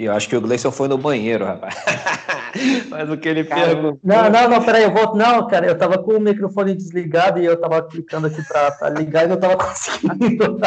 [0.00, 1.74] E eu acho que o Gleison foi no banheiro, rapaz.
[2.88, 4.00] Mas o que ele cara, perguntou.
[4.02, 5.14] Não, não, não, peraí, eu vou.
[5.14, 9.24] Não, cara, eu tava com o microfone desligado e eu tava clicando aqui para ligar
[9.24, 10.58] e não tava conseguindo.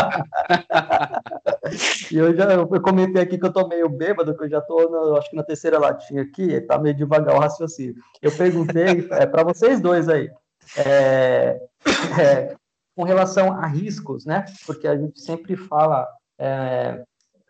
[2.12, 5.18] e eu já eu comentei aqui que eu tô meio bêbado, que eu já tô,
[5.18, 7.96] acho que na terceira latinha aqui, tá meio devagar o raciocínio.
[8.22, 10.30] Eu perguntei é, para vocês dois aí.
[10.78, 11.60] É,
[12.20, 12.56] é,
[12.96, 14.46] com relação a riscos, né?
[14.68, 16.08] Porque a gente sempre fala
[16.38, 17.02] é,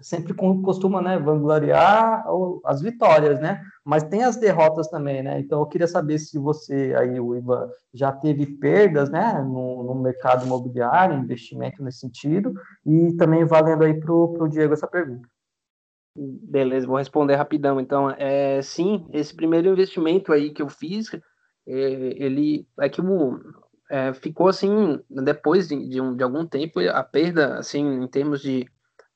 [0.04, 2.26] sempre costuma, né, vangloriar
[2.66, 3.64] as vitórias, né?
[3.84, 5.39] Mas tem as derrotas também, né?
[5.39, 9.95] Então eu queria saber se você aí, o Ivan, já teve perdas, né, no, no
[9.95, 12.54] mercado imobiliário, investimento nesse sentido,
[12.86, 15.28] e também valendo aí para o Diego essa pergunta.
[16.16, 17.80] Beleza, vou responder rapidão.
[17.80, 21.22] Então, é, sim, esse primeiro investimento aí que eu fiz, é,
[21.66, 23.39] ele é que o,
[23.89, 28.41] é, ficou assim, depois de, de, um, de algum tempo, a perda, assim, em termos
[28.41, 28.68] de,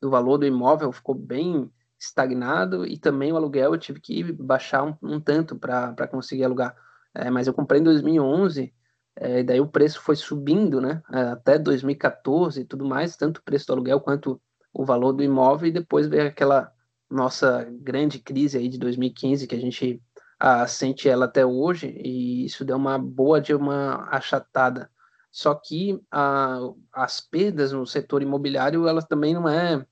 [0.02, 4.84] do valor do imóvel ficou bem estagnado e também o aluguel eu tive que baixar
[4.84, 6.76] um, um tanto para conseguir alugar.
[7.14, 8.74] É, mas eu comprei em 2011,
[9.16, 13.44] é, daí o preço foi subindo, né, é, até 2014 e tudo mais, tanto o
[13.44, 14.40] preço do aluguel quanto
[14.72, 16.72] o valor do imóvel, e depois veio aquela
[17.10, 20.02] nossa grande crise aí de 2015, que a gente
[20.40, 24.90] ah, sente ela até hoje, e isso deu uma boa de uma achatada.
[25.32, 26.60] Só que ah,
[26.94, 29.86] as perdas no setor imobiliário, elas também não é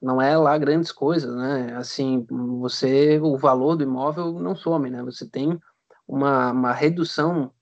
[0.00, 1.74] não é lá grandes coisas, né?
[1.76, 2.26] Assim,
[2.58, 5.02] você, o valor do imóvel não some, né?
[5.02, 5.60] Você tem
[6.08, 7.52] uma, uma redução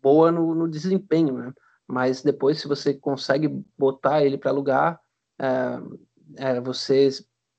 [0.00, 1.52] boa no, no desempenho, né?
[1.86, 5.00] Mas depois, se você consegue botar ele para alugar,
[5.38, 5.80] é,
[6.36, 7.08] é, você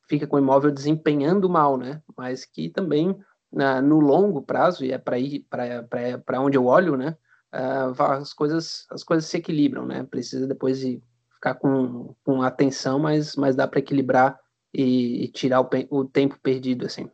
[0.07, 2.01] fica com o imóvel desempenhando mal, né?
[2.17, 3.17] Mas que também
[3.51, 7.17] na, no longo prazo e é para ir para onde eu olho, né?
[7.53, 10.03] Uh, as coisas as coisas se equilibram, né?
[10.03, 11.01] Precisa depois de
[11.43, 14.39] ficar com, com atenção, mas, mas dá para equilibrar
[14.73, 17.09] e, e tirar o, o, tempo perdido, assim.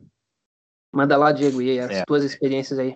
[0.93, 2.05] Manda lá, Diego, e as é.
[2.05, 2.95] tuas experiências aí.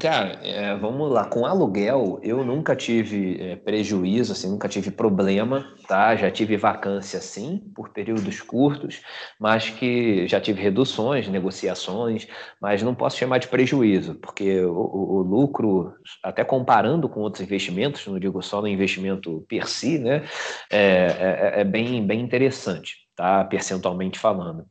[0.00, 1.26] Cara, é, vamos lá.
[1.26, 6.16] Com aluguel, eu nunca tive é, prejuízo, assim, nunca tive problema, tá?
[6.16, 9.00] Já tive vacância, sim, por períodos curtos,
[9.38, 12.26] mas que já tive reduções, negociações,
[12.60, 17.44] mas não posso chamar de prejuízo, porque o, o, o lucro, até comparando com outros
[17.44, 20.24] investimentos, não digo só no investimento per si, né?
[20.68, 23.44] É, é, é bem, bem interessante, tá?
[23.44, 24.66] Percentualmente falando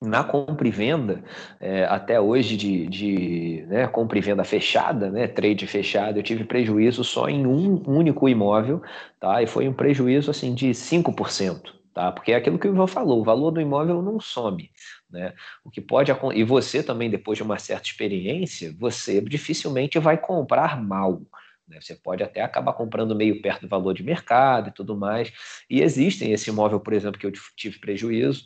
[0.00, 1.24] na compra e venda,
[1.58, 6.44] é, até hoje de, de né, compra e venda fechada, né, trade fechado, eu tive
[6.44, 8.80] prejuízo só em um único imóvel,
[9.18, 9.42] tá?
[9.42, 11.78] E foi um prejuízo assim de 5%.
[11.92, 12.12] Tá?
[12.12, 14.70] Porque é aquilo que o Ivan falou, o valor do imóvel não some,
[15.10, 15.34] né?
[15.64, 20.80] O que pode e você também depois de uma certa experiência, você dificilmente vai comprar
[20.80, 21.20] mal,
[21.66, 21.80] né?
[21.80, 25.32] Você pode até acabar comprando meio perto do valor de mercado e tudo mais.
[25.68, 28.44] E existem esse imóvel, por exemplo, que eu tive prejuízo,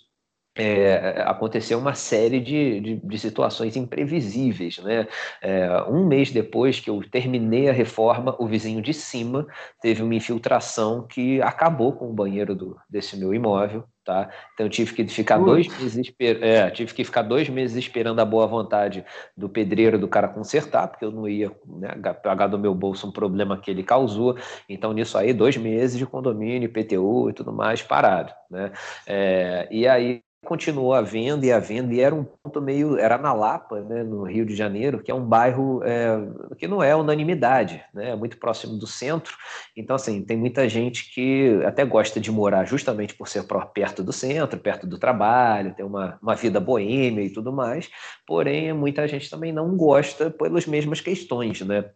[0.55, 4.79] é, aconteceu uma série de, de, de, situações imprevisíveis.
[4.79, 5.07] Né?
[5.41, 9.47] É, um mês depois que eu terminei a reforma, o vizinho de cima
[9.81, 13.85] teve uma infiltração que acabou com o banheiro do, desse meu imóvel.
[14.05, 14.29] Tá?
[14.53, 18.25] Então eu tive que ficar dois meses é, tive que ficar dois meses esperando a
[18.25, 19.05] boa vontade
[19.37, 23.13] do pedreiro do cara consertar, porque eu não ia né, pagar do meu bolso um
[23.13, 24.37] problema que ele causou.
[24.69, 28.73] Então nisso aí dois meses de condomínio, IPTU e tudo mais parado, né?
[29.07, 33.81] É, e aí continuou havendo e havendo, e era um ponto meio, era na Lapa,
[33.81, 36.19] né, no Rio de Janeiro, que é um bairro é,
[36.59, 39.35] que não é unanimidade, né, é muito próximo do centro,
[39.77, 44.13] então assim, tem muita gente que até gosta de morar justamente por ser perto do
[44.13, 47.89] centro, perto do trabalho, ter uma, uma vida boêmia e tudo mais,
[48.27, 51.91] porém muita gente também não gosta pelas mesmas questões, né,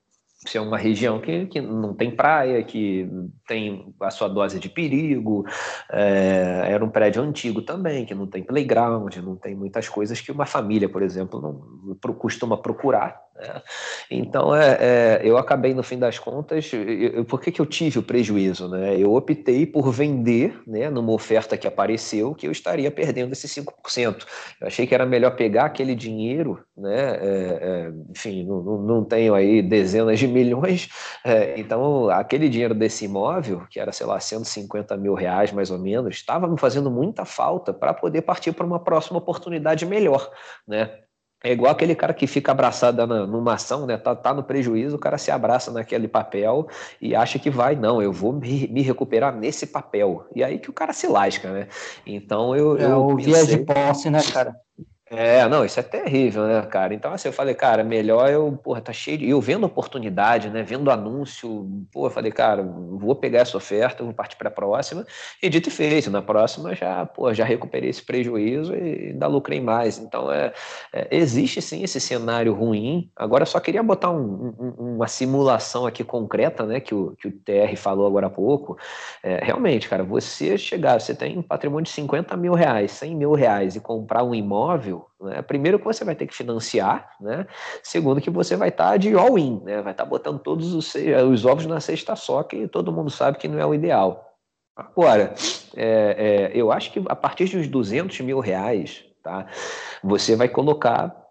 [0.46, 3.08] se é uma região que, que não tem praia, que
[3.46, 5.44] tem a sua dose de perigo,
[5.90, 10.32] é, era um prédio antigo também, que não tem playground, não tem muitas coisas que
[10.32, 13.20] uma família, por exemplo, não costuma procurar.
[13.36, 13.62] Né?
[14.10, 17.98] Então, é, é, eu acabei, no fim das contas, eu, por que, que eu tive
[17.98, 18.68] o prejuízo?
[18.68, 18.98] Né?
[18.98, 24.26] Eu optei por vender, né, numa oferta que apareceu, que eu estaria perdendo esses 5%.
[24.60, 29.34] Eu achei que era melhor pegar aquele dinheiro, né, é, é, enfim, não, não tenho
[29.34, 30.88] aí dezenas de milhões,
[31.24, 35.78] é, então aquele dinheiro desse imóvel, que era, sei lá, 150 mil reais mais ou
[35.78, 40.30] menos, estava me fazendo muita falta para poder partir para uma próxima oportunidade melhor,
[40.66, 40.90] né?
[41.44, 43.96] É igual aquele cara que fica abraçado na, numa ação, né?
[43.96, 46.66] Tá, tá, no prejuízo, o cara se abraça naquele papel
[47.00, 50.26] e acha que vai, não, eu vou me, me recuperar nesse papel.
[50.34, 51.68] E aí que o cara se lasca, né?
[52.06, 52.76] Então eu.
[52.78, 53.58] É eu o pensei...
[53.58, 54.56] de posse, né, cara?
[55.08, 56.92] É, não, isso é terrível, né, cara?
[56.92, 59.28] Então, assim, eu falei, cara, melhor eu, porra, tá cheio de.
[59.28, 60.64] Eu vendo oportunidade, né?
[60.64, 65.06] Vendo anúncio, eu falei, cara, vou pegar essa oferta, vou partir para a próxima.
[65.40, 69.60] E dito e feito, na próxima já, pô, já recuperei esse prejuízo e ainda lucrei
[69.60, 69.96] mais.
[69.96, 70.52] Então, é,
[70.92, 73.08] é existe sim esse cenário ruim.
[73.14, 77.28] Agora, eu só queria botar um, um, uma simulação aqui concreta, né, que o, que
[77.28, 78.76] o TR falou agora há pouco.
[79.22, 83.32] É, realmente, cara, você chegar, você tem um patrimônio de 50 mil reais, 100 mil
[83.34, 85.42] reais e comprar um imóvel né?
[85.42, 87.46] Primeiro que você vai ter que financiar, né?
[87.82, 89.82] segundo que você vai estar tá de all-in, né?
[89.82, 93.38] vai estar tá botando todos os, os, ovos na cesta só, que todo mundo sabe
[93.38, 94.24] que não é o ideal.
[94.76, 95.34] Agora,
[95.74, 99.46] é, é, eu acho que a partir de uns 200 mil reais, tá?
[100.02, 101.25] você vai colocar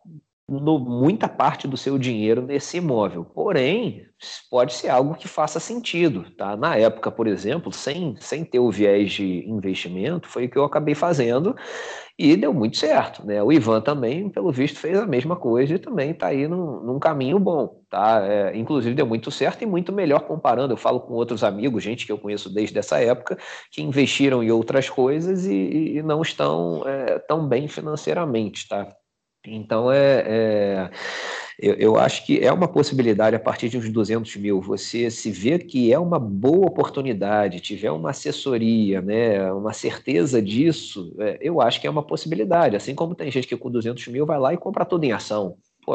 [0.47, 3.25] no, muita parte do seu dinheiro nesse imóvel.
[3.25, 4.05] Porém,
[4.49, 6.25] pode ser algo que faça sentido.
[6.37, 6.55] Tá?
[6.55, 10.63] Na época, por exemplo, sem, sem ter o viés de investimento, foi o que eu
[10.63, 11.55] acabei fazendo
[12.17, 13.25] e deu muito certo.
[13.25, 13.41] Né?
[13.41, 16.99] O Ivan também, pelo visto, fez a mesma coisa e também está aí num, num,
[16.99, 17.81] caminho bom.
[17.89, 18.21] Tá?
[18.23, 20.73] É, inclusive, deu muito certo e muito melhor comparando.
[20.73, 23.37] Eu falo com outros amigos, gente que eu conheço desde essa época,
[23.71, 28.67] que investiram em outras coisas e, e não estão é, tão bem financeiramente.
[28.67, 28.87] Tá?
[29.47, 30.89] Então, é, é
[31.57, 35.31] eu, eu, acho que é uma possibilidade, a partir de uns 200 mil, você se
[35.31, 41.61] vê que é uma boa oportunidade, tiver uma assessoria, né, uma certeza disso, é, eu
[41.61, 42.75] acho que é uma possibilidade.
[42.75, 45.57] Assim como tem gente que com 200 mil vai lá e compra tudo em ação.
[45.86, 45.93] Pô,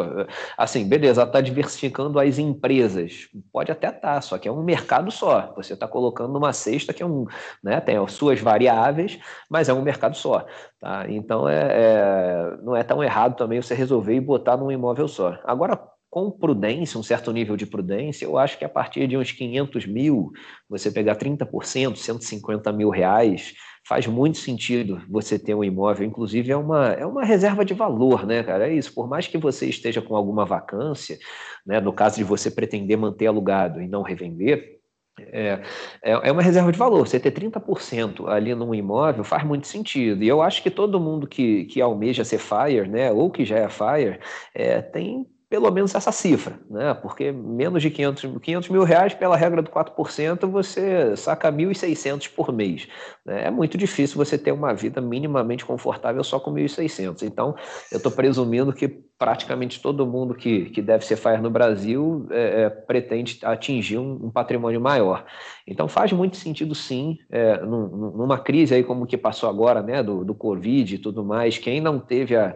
[0.56, 3.28] assim, beleza, está diversificando as empresas.
[3.52, 5.52] Pode até estar, tá, só que é um mercado só.
[5.56, 7.26] Você está colocando numa cesta que é um,
[7.62, 9.18] né, tem as suas variáveis,
[9.50, 10.46] mas é um mercado só.
[10.78, 11.06] Tá?
[11.08, 15.36] Então é, é, não é tão errado também você resolver e botar num imóvel só.
[15.44, 15.76] Agora,
[16.08, 19.86] com prudência, um certo nível de prudência, eu acho que a partir de uns 500
[19.86, 20.32] mil,
[20.68, 23.54] você pegar 30%, 150 mil reais,
[23.90, 28.24] faz muito sentido você ter um imóvel, inclusive é uma, é uma reserva de valor,
[28.24, 28.68] né, cara?
[28.68, 31.18] É isso, por mais que você esteja com alguma vacância,
[31.66, 34.78] né, no caso de você pretender manter alugado e não revender,
[35.18, 35.60] é,
[36.04, 37.04] é, é uma reserva de valor.
[37.04, 40.22] Você ter 30% ali num imóvel faz muito sentido.
[40.22, 43.58] E eu acho que todo mundo que, que almeja ser FIRE, né, ou que já
[43.58, 44.20] é FIRE,
[44.54, 46.94] é, tem pelo menos essa cifra, né?
[46.94, 52.52] porque menos de 500, 500 mil reais, pela regra do 4%, você saca 1.600 por
[52.52, 52.86] mês.
[53.26, 53.46] Né?
[53.46, 57.24] É muito difícil você ter uma vida minimamente confortável só com 1.600.
[57.24, 57.56] Então,
[57.90, 62.62] eu estou presumindo que praticamente todo mundo que, que deve ser FIRE no Brasil é,
[62.62, 65.26] é, pretende atingir um, um, patrimônio maior.
[65.66, 70.00] Então, faz muito sentido, sim, é, num, numa crise aí como que passou agora, né,
[70.00, 72.54] do, do Covid e tudo mais, quem não teve a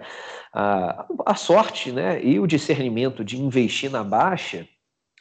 [0.54, 2.83] a, a sorte né, e o discernimento
[3.24, 4.66] de investir na baixa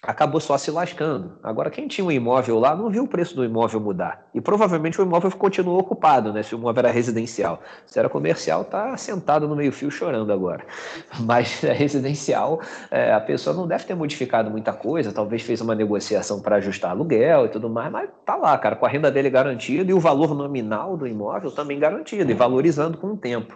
[0.04, 1.40] acabou só se lascando.
[1.42, 4.28] Agora, quem tinha um imóvel lá não viu o preço do imóvel mudar.
[4.34, 6.44] E provavelmente o imóvel continuou ocupado, né?
[6.44, 7.62] Se o imóvel era residencial.
[7.88, 10.66] Se era comercial, está sentado no meio-fio chorando agora.
[11.22, 12.60] Mas é residencial,
[12.92, 16.92] é, a pessoa não deve ter modificado muita coisa, talvez fez uma negociação para ajustar
[16.92, 20.00] aluguel e tudo mais, mas tá lá, cara, com a renda dele garantida e o
[20.00, 23.56] valor nominal do imóvel também garantido e valorizando com o tempo.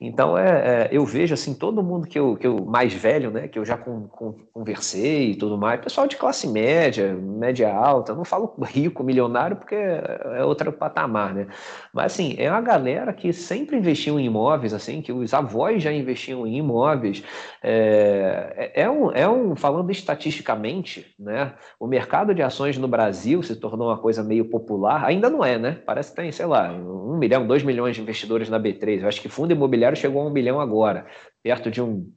[0.00, 3.48] Então, é, é, eu vejo assim, todo mundo que eu, que eu mais velho, né,
[3.48, 8.14] que eu já com, com, conversei e tudo mais, pessoal de classe média, média alta,
[8.14, 11.46] não falo rico, milionário, porque é outro patamar, né?
[11.92, 15.92] Mas assim, é uma galera que sempre investiu em imóveis, assim, que os avós já
[15.92, 17.22] investiam em imóveis.
[17.62, 23.42] É, é, é um, é um, falando estatisticamente, né, o mercado de ações no Brasil
[23.42, 25.78] se tornou uma coisa meio popular, ainda não é, né?
[25.86, 29.02] Parece que tem, sei lá, um milhão, dois milhões de investidores na B3.
[29.02, 31.06] Eu acho que fundo imobiliário imobiliário chegou a um bilhão agora,
[31.42, 32.10] perto de um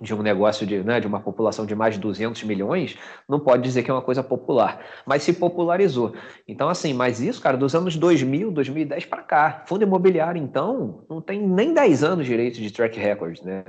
[0.00, 2.98] de um negócio de, né, de uma população de mais de 200 milhões,
[3.28, 6.12] não pode dizer que é uma coisa popular, mas se popularizou.
[6.48, 11.20] Então, assim, mas isso, cara, dos anos 2000, 2010 para cá, fundo imobiliário, então, não
[11.20, 13.62] tem nem 10 anos direito de track record, né?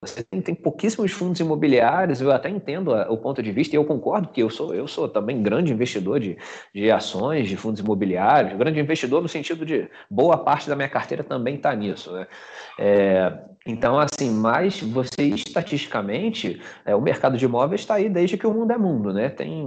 [0.00, 3.78] Você tem, tem, pouquíssimos fundos imobiliários, eu até entendo a, o ponto de vista, e
[3.78, 6.36] eu concordo que eu sou, eu sou também grande investidor de,
[6.74, 11.24] de ações, de fundos imobiliários, grande investidor no sentido de boa parte da minha carteira
[11.24, 12.12] também está nisso.
[12.12, 12.26] Né?
[12.78, 18.46] É, então, assim, mas você estatisticamente, é, o mercado de imóveis está aí desde que
[18.46, 19.28] o mundo é mundo, né?
[19.28, 19.66] Tem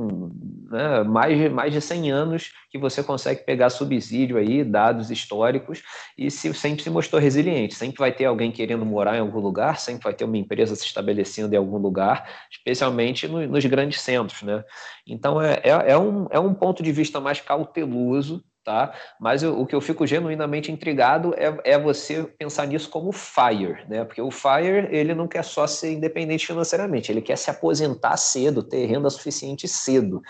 [0.72, 5.84] né, mais, mais de 100 anos que você consegue pegar subsídio aí, dados históricos,
[6.18, 7.76] e se, sempre se mostrou resiliente.
[7.76, 10.86] Sempre vai ter alguém querendo morar em algum lugar, sempre vai ter uma empresa se
[10.86, 14.64] estabelecendo em algum lugar, especialmente no, nos grandes centros, né?
[15.06, 18.94] Então, é, é, é, um, é um ponto de vista mais cauteloso tá?
[19.20, 23.80] Mas eu, o que eu fico genuinamente intrigado é, é você pensar nisso como FIRE,
[23.90, 24.06] né?
[24.06, 28.62] Porque o FIRE, ele não quer só ser independente financeiramente, ele quer se aposentar cedo,
[28.62, 30.22] ter renda suficiente cedo.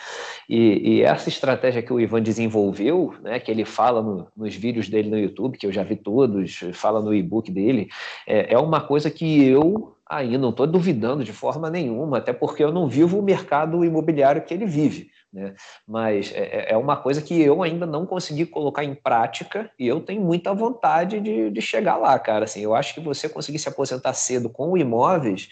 [0.47, 4.87] E, e essa estratégia que o Ivan desenvolveu, né, que ele fala no, nos vídeos
[4.87, 7.89] dele no YouTube, que eu já vi todos, fala no e-book dele,
[8.25, 12.63] é, é uma coisa que eu aí não estou duvidando de forma nenhuma, até porque
[12.63, 15.11] eu não vivo o mercado imobiliário que ele vive.
[15.31, 15.53] Né?
[15.87, 19.87] Mas é, é, é, uma coisa que eu ainda não consegui colocar em prática e
[19.87, 22.45] eu tenho muita vontade de, de chegar lá, cara.
[22.45, 25.49] Assim, eu acho que você conseguir se aposentar cedo com imóveis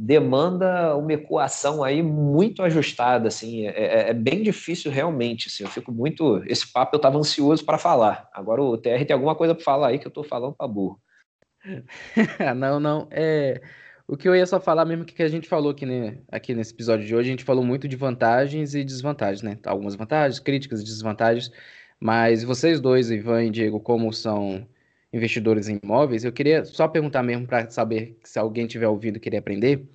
[0.00, 5.68] demanda uma equação aí muito ajustada, assim, é, é, é bem difícil realmente, assim, eu
[5.68, 9.56] fico muito, esse papo eu estava ansioso para falar, agora o TR tem alguma coisa
[9.56, 11.00] para falar aí que eu estou falando para burro.
[12.56, 13.60] não, não, é...
[14.10, 16.72] O que eu ia só falar mesmo que a gente falou aqui, né, aqui nesse
[16.72, 19.58] episódio de hoje, a gente falou muito de vantagens e desvantagens, né?
[19.66, 21.52] Algumas vantagens, críticas e desvantagens,
[22.00, 24.66] mas vocês dois, Ivan e Diego, como são
[25.12, 29.36] investidores em imóveis, eu queria só perguntar mesmo para saber se alguém tiver ouvido e
[29.36, 29.86] aprender,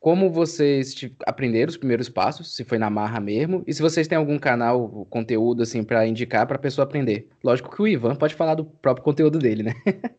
[0.00, 0.94] como vocês
[1.24, 5.06] aprenderam os primeiros passos, se foi na marra mesmo, e se vocês têm algum canal,
[5.06, 7.28] conteúdo assim para indicar para a pessoa aprender.
[7.44, 9.72] Lógico que o Ivan pode falar do próprio conteúdo dele, né?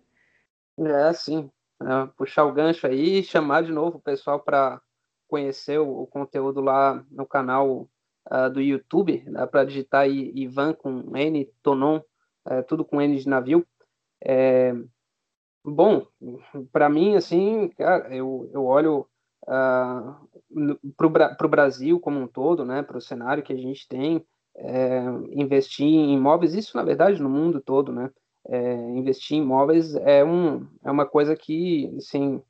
[0.80, 1.50] é, sim.
[1.82, 4.82] É, puxar o gancho aí e chamar de novo o pessoal para
[5.28, 7.90] conhecer o, o, conteúdo lá no canal
[8.32, 12.02] uh, do YouTube, dá para digitar aí Ivan com N, Tonon,
[12.46, 13.66] é, tudo com N de navio.
[14.24, 14.74] É,
[15.66, 16.06] bom,
[16.72, 19.08] para mim, assim, cara, eu, eu olho
[19.48, 24.26] uh, para o Brasil como um todo, né, para o cenário que a gente tem,
[24.56, 25.02] é,
[25.32, 28.12] investir em imóveis, isso na verdade no mundo todo, né,
[28.48, 32.42] é, investir em imóveis é, um, é uma coisa que, assim,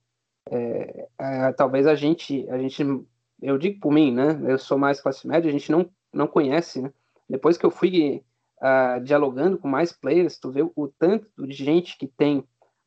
[0.49, 2.83] é, é, talvez a gente, a gente,
[3.41, 6.81] eu digo por mim, né, eu sou mais classe média, a gente não, não conhece,
[6.81, 6.91] né,
[7.29, 8.23] depois que eu fui
[8.61, 12.39] uh, dialogando com mais players, tu vê o tanto de gente que tem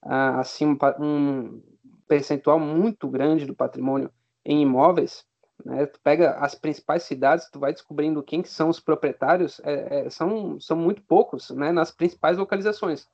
[0.04, 1.62] uh, assim um, um,
[2.08, 4.10] percentual muito grande do patrimônio
[4.44, 5.24] em imóveis,
[5.66, 5.84] né?
[5.84, 10.10] Tu pega as principais cidades, tu vai descobrindo quem que são os proprietários, é, é,
[10.10, 11.72] são, são muito poucos, né?
[11.72, 13.08] Nas principais localizações.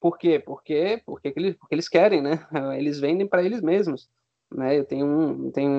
[0.00, 0.38] Por quê?
[0.38, 2.46] Porque, porque, eles, porque eles querem, né?
[2.78, 4.08] Eles vendem para eles mesmos.
[4.50, 4.78] Né?
[4.78, 5.70] Eu tenho um, tenho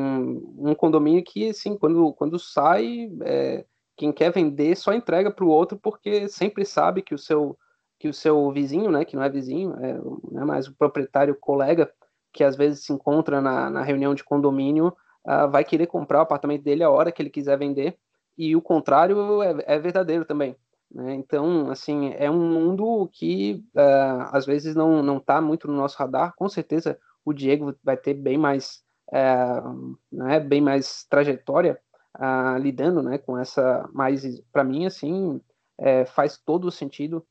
[0.57, 3.65] um, condomínio que, assim, quando, quando sai, é,
[3.97, 7.57] quem quer vender só entrega para o outro porque sempre sabe que o seu
[7.97, 9.93] que o seu vizinho, né, que não é vizinho, é,
[10.32, 11.91] não é mais o proprietário, colega,
[12.32, 14.95] que às vezes se encontra na, na reunião de condomínio,
[15.30, 17.97] uh, vai querer comprar o apartamento dele a hora que ele quiser vender,
[18.38, 20.55] e o contrário é, é verdadeiro também.
[20.91, 21.13] Né?
[21.13, 25.97] Então, assim, é um mundo que uh, às vezes não não está muito no nosso
[25.97, 26.34] radar.
[26.36, 31.80] Com certeza, o Diego vai ter bem mais, uh, né, bem mais trajetória
[32.17, 35.39] uh, lidando né, com essa, mas para mim, assim,
[35.77, 37.25] é, faz todo o sentido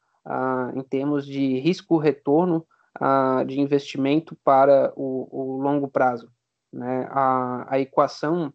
[0.74, 2.66] em termos de risco-retorno
[3.01, 6.30] uh, de investimento para o, o longo prazo.
[6.72, 7.08] Né?
[7.10, 8.52] A, a equação,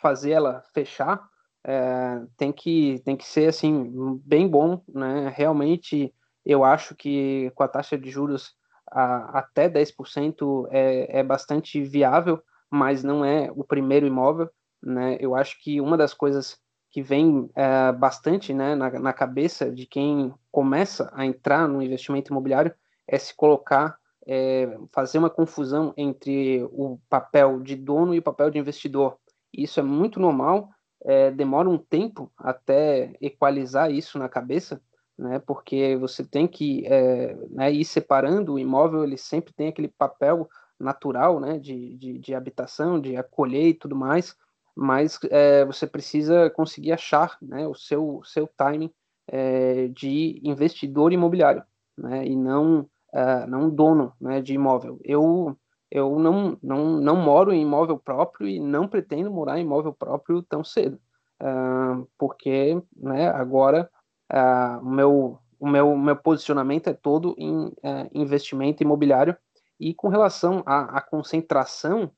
[0.00, 1.28] fazer ela fechar,
[1.64, 4.82] é, tem, que, tem que ser assim, bem bom.
[4.88, 5.32] Né?
[5.34, 6.14] Realmente,
[6.44, 8.54] eu acho que com a taxa de juros
[8.90, 14.50] a, até 10% é, é bastante viável, mas não é o primeiro imóvel
[14.86, 15.16] né?
[15.20, 16.58] Eu acho que uma das coisas
[16.90, 22.32] que vem é, bastante né, na, na, cabeça de quem começa a entrar no investimento
[22.32, 22.72] imobiliário
[23.06, 28.50] é se colocar, é, fazer uma confusão entre o papel de dono e o papel
[28.50, 29.16] de investidor.
[29.52, 30.70] Isso é muito normal,
[31.04, 34.80] é, demora um tempo até equalizar isso na cabeça,
[35.16, 39.88] né, porque você tem que é, né, ir separando o imóvel, ele sempre tem aquele
[39.88, 40.48] papel
[40.78, 44.36] natural né, de, de, de habitação, de acolher e tudo mais,
[44.74, 48.92] mas é, você precisa conseguir achar né, o seu, seu timing
[49.26, 51.64] é, de investidor imobiliário,
[51.96, 52.86] né, e não,
[53.16, 55.00] é, não dono né, de imóvel.
[55.02, 55.56] Eu,
[55.90, 60.42] eu não, não, não moro em imóvel próprio e não pretendo morar em imóvel próprio
[60.42, 61.00] tão cedo,
[61.42, 63.90] uh, porque né, agora
[64.30, 67.72] uh, o, meu, o meu, meu posicionamento é todo em
[68.12, 69.34] investimento imobiliário
[69.80, 72.12] e com relação à, à concentração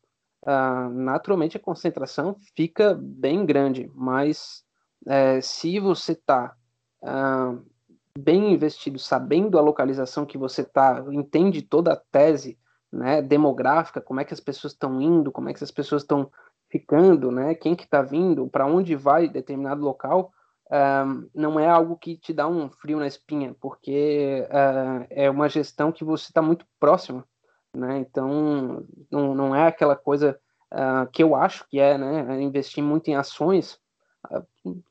[0.92, 4.62] naturalmente a concentração fica bem grande, mas
[5.42, 6.54] se você está
[7.02, 7.60] uh,
[8.18, 12.58] bem investido, sabendo a localização que você está, entende toda a tese
[12.92, 16.30] né, demográfica, como é que as pessoas estão indo, como é que as pessoas estão
[16.70, 20.32] ficando, né, quem que está vindo, para onde vai determinado local,
[21.34, 25.90] não é algo que te dá um frio na espinha, porque uh, é uma gestão
[25.90, 27.24] que você está muito próximo
[27.74, 27.98] né?
[27.98, 30.38] Então, não, não é aquela coisa
[30.72, 32.40] uh, que eu acho que é, né?
[32.42, 33.78] Investir muito em ações,
[34.30, 34.44] uh,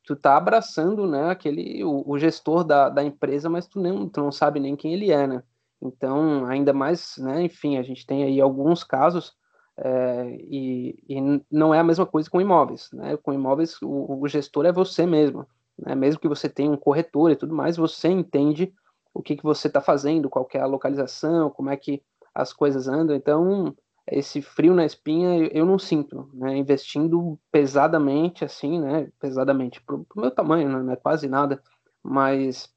[0.05, 1.29] tu tá abraçando, né?
[1.29, 4.93] Aquele, o, o, gestor da, da empresa, mas tu, nem, tu não sabe nem quem
[4.93, 5.43] ele é, né?
[5.81, 7.43] Então, ainda mais, né?
[7.43, 9.35] Enfim, a gente tem aí alguns casos
[9.77, 13.15] é, e, e, não é a mesma coisa com imóveis, né?
[13.17, 15.45] Com imóveis, o, o gestor é você mesmo,
[15.77, 15.93] né?
[15.95, 18.73] Mesmo que você tenha um corretor e tudo mais, você entende
[19.13, 22.01] o que, que você está fazendo, qual é a localização, como é que
[22.33, 23.15] as coisas andam.
[23.15, 23.75] Então,
[24.09, 26.55] esse frio na espinha eu não sinto, né?
[26.57, 29.11] Investindo pesadamente, assim, né?
[29.19, 30.81] Pesadamente, pro, pro meu tamanho, né?
[30.81, 31.61] não é quase nada,
[32.03, 32.73] mas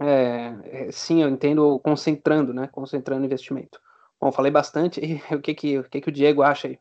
[0.00, 2.68] é, é, sim, eu entendo concentrando, né?
[2.68, 3.80] Concentrando investimento.
[4.20, 5.00] Bom, falei bastante.
[5.30, 6.78] E o que que, o que que o Diego acha aí?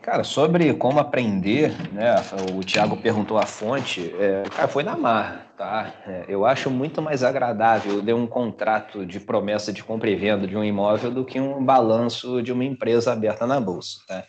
[0.00, 2.14] Cara, sobre como aprender, né?
[2.56, 5.92] O Thiago perguntou a fonte, é, cara, foi na marra, tá?
[6.06, 10.46] É, eu acho muito mais agradável ler um contrato de promessa de compra e venda
[10.46, 14.24] de um imóvel do que um balanço de uma empresa aberta na bolsa, tá?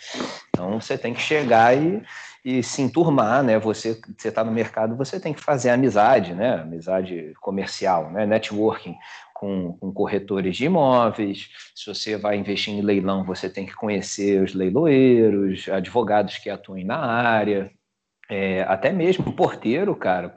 [0.49, 2.01] Então você tem que chegar e,
[2.43, 3.59] e se enturmar, né?
[3.59, 6.61] Você você está no mercado, você tem que fazer amizade, né?
[6.61, 8.26] Amizade comercial, né?
[8.26, 8.97] Networking
[9.40, 11.48] com, com, corretores de imóveis.
[11.74, 16.84] Se você vai investir em leilão, você tem que conhecer os leiloeiros, advogados que atuem
[16.84, 17.72] na área.
[18.32, 20.32] É, até mesmo porteiro, cara.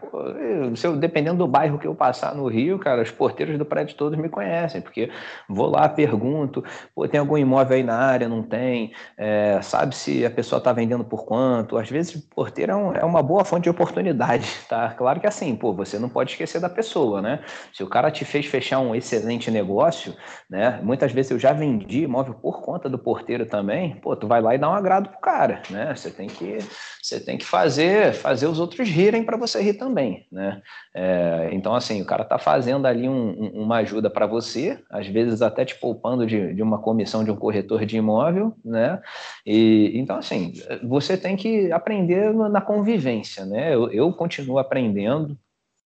[0.74, 3.95] Se eu, dependendo do bairro que eu passar no Rio, cara, os porteiros do prédio
[3.95, 5.11] todos me conhecem, porque
[5.47, 6.64] vou lá, pergunto,
[7.11, 8.30] tem algum imóvel aí na área?
[8.30, 8.95] Não tem?
[9.14, 11.76] É, sabe se a pessoa está vendendo por quanto?
[11.76, 14.88] Às vezes, porteiro é, um, é, uma boa fonte de oportunidade, tá?
[14.97, 17.40] Claro que assim, pô, você não pode esquecer da pessoa, né?
[17.74, 20.16] Se o cara te fez fechar um excelente negócio,
[20.49, 20.80] né?
[20.82, 24.55] Muitas vezes eu já vendi imóvel por conta do porteiro também, pô, tu vai lá
[24.55, 25.95] e dá um agrado pro cara, né?
[25.95, 26.57] Você tem que,
[27.03, 30.62] você tem que fazer fazer fazer os outros rirem para você rir também, né?
[30.95, 35.43] É, então, assim, o cara está fazendo ali um, uma ajuda para você, às vezes
[35.43, 39.01] até te poupando de, de, uma comissão de um corretor de imóvel, né?
[39.45, 40.53] E, então, assim,
[40.83, 43.74] você tem que aprender na convivência, né?
[43.74, 45.37] Eu, eu continuo aprendendo,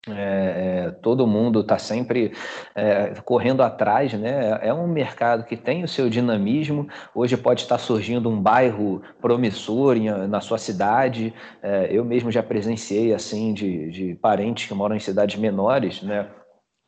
[0.10, 2.34] é, é, todo mundo está sempre
[2.74, 4.58] é, correndo atrás, né?
[4.64, 6.88] É um mercado que tem o seu dinamismo.
[7.14, 11.32] Hoje pode estar surgindo um bairro promissor em, na sua cidade.
[11.62, 16.28] É, eu mesmo já presenciei assim de, de parentes que moram em cidades menores, né?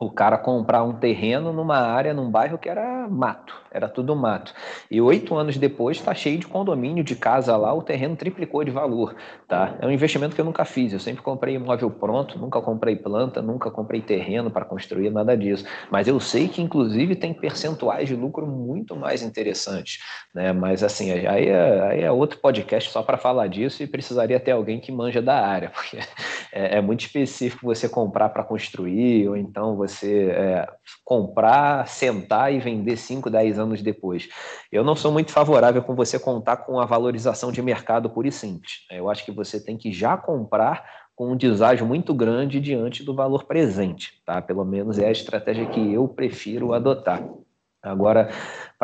[0.05, 4.53] O cara comprar um terreno numa área, num bairro que era mato, era tudo mato.
[4.89, 8.71] E oito anos depois está cheio de condomínio, de casa lá, o terreno triplicou de
[8.71, 9.15] valor,
[9.47, 9.75] tá?
[9.79, 13.41] É um investimento que eu nunca fiz, eu sempre comprei imóvel pronto, nunca comprei planta,
[13.41, 15.65] nunca comprei terreno para construir, nada disso.
[15.89, 19.99] Mas eu sei que, inclusive, tem percentuais de lucro muito mais interessantes,
[20.33, 20.53] né?
[20.53, 24.51] Mas, assim, aí é, aí é outro podcast só para falar disso e precisaria ter
[24.51, 25.97] alguém que manja da área, porque
[26.51, 30.67] é, é muito específico você comprar para construir, ou então você você é,
[31.03, 34.27] comprar, sentar e vender 5, 10 anos depois.
[34.71, 38.31] Eu não sou muito favorável com você contar com a valorização de mercado pura e
[38.31, 38.85] simples.
[38.91, 43.15] Eu acho que você tem que já comprar com um deságio muito grande diante do
[43.15, 44.41] valor presente, tá?
[44.41, 47.23] Pelo menos é a estratégia que eu prefiro adotar.
[47.83, 48.29] Agora,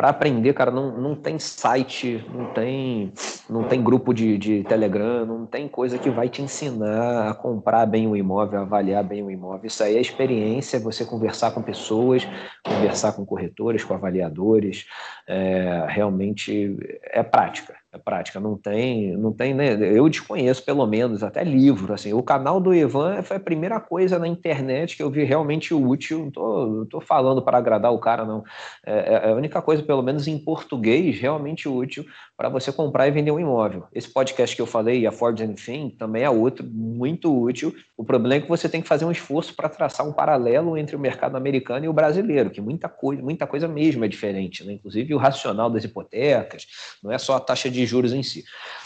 [0.00, 3.12] para aprender, cara, não, não tem site, não tem,
[3.50, 7.84] não tem grupo de, de Telegram, não tem coisa que vai te ensinar a comprar
[7.84, 9.66] bem o imóvel, a avaliar bem o imóvel.
[9.66, 12.26] Isso aí é experiência, você conversar com pessoas,
[12.64, 14.86] conversar com corretores, com avaliadores,
[15.28, 19.72] é, realmente é prática é prática, não tem, não tem, né?
[19.74, 22.12] Eu desconheço pelo menos até livro, assim.
[22.12, 26.20] O canal do Ivan foi a primeira coisa na internet que eu vi realmente útil.
[26.20, 28.44] Não tô, tô falando para agradar o cara, não.
[28.86, 33.08] É, é, é a única coisa, pelo menos em português, realmente útil para você comprar
[33.08, 33.88] e vender um imóvel.
[33.92, 37.74] Esse podcast que eu falei, a Forbes Anything, também é outro muito útil.
[37.96, 40.94] O problema é que você tem que fazer um esforço para traçar um paralelo entre
[40.94, 44.74] o mercado americano e o brasileiro, que muita coisa, muita coisa mesmo é diferente, né?
[44.74, 46.68] Inclusive o racional das hipotecas,
[47.02, 48.44] não é só a taxa de juros em si,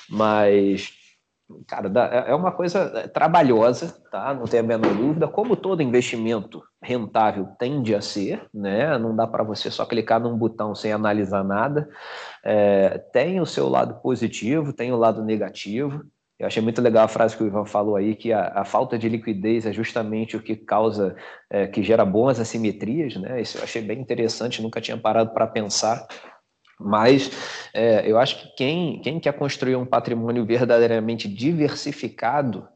[0.08, 1.03] mas
[1.66, 4.34] cara, é, é uma coisa é, trabalhosa, tá?
[4.34, 5.28] Não tem a menor dúvida.
[5.28, 8.96] Como todo investimento rentável tende a ser, né?
[8.98, 11.88] Não dá para você só clicar num botão sem analisar nada.
[12.44, 16.04] É, tem o seu lado positivo, tem o lado negativo.
[16.38, 18.98] Eu achei muito legal a frase que o Ivan falou aí, que a, a falta
[18.98, 21.14] de liquidez é justamente o que causa,
[21.48, 23.40] é, que gera boas assimetrias, né?
[23.40, 26.06] Isso eu achei bem interessante, nunca tinha parado para pensar.
[26.78, 27.30] Mas
[27.72, 32.66] é, eu acho que quem, quem quer construir um patrimônio verdadeiramente diversificado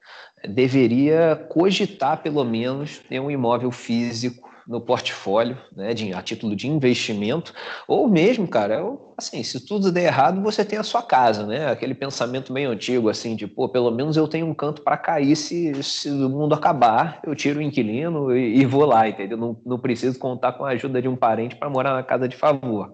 [0.46, 6.68] deveria cogitar, pelo menos, ter um imóvel físico no portfólio, né, de, a título de
[6.68, 7.54] investimento,
[7.88, 8.82] ou mesmo, cara,
[9.16, 11.70] assim, se tudo der errado, você tem a sua casa, né?
[11.70, 15.34] Aquele pensamento meio antigo, assim, de, pô, pelo menos eu tenho um canto para cair
[15.34, 19.38] se, se o mundo acabar, eu tiro o inquilino e, e vou lá, entendeu?
[19.38, 22.36] Não, não preciso contar com a ajuda de um parente para morar na casa de
[22.36, 22.92] favor.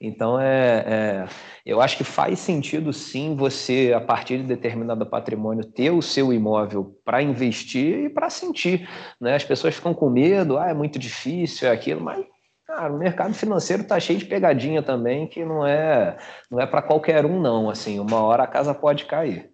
[0.00, 1.28] Então, é, é,
[1.66, 6.32] eu acho que faz sentido sim você, a partir de determinado patrimônio, ter o seu
[6.32, 8.88] imóvel para investir e para sentir.
[9.20, 9.34] Né?
[9.34, 12.24] As pessoas ficam com medo, ah, é muito difícil, é aquilo, mas
[12.64, 16.16] cara, o mercado financeiro está cheio de pegadinha também, que não é,
[16.48, 17.68] não é para qualquer um, não.
[17.68, 19.50] Assim, uma hora a casa pode cair.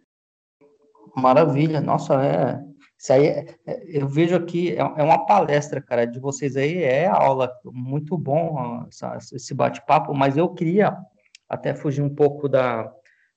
[1.17, 2.61] Maravilha, nossa, é,
[2.99, 6.83] isso aí, é, é, eu vejo aqui, é, é uma palestra, cara, de vocês aí,
[6.83, 10.97] é aula, muito bom essa, esse bate-papo, mas eu queria
[11.49, 12.91] até fugir um pouco da,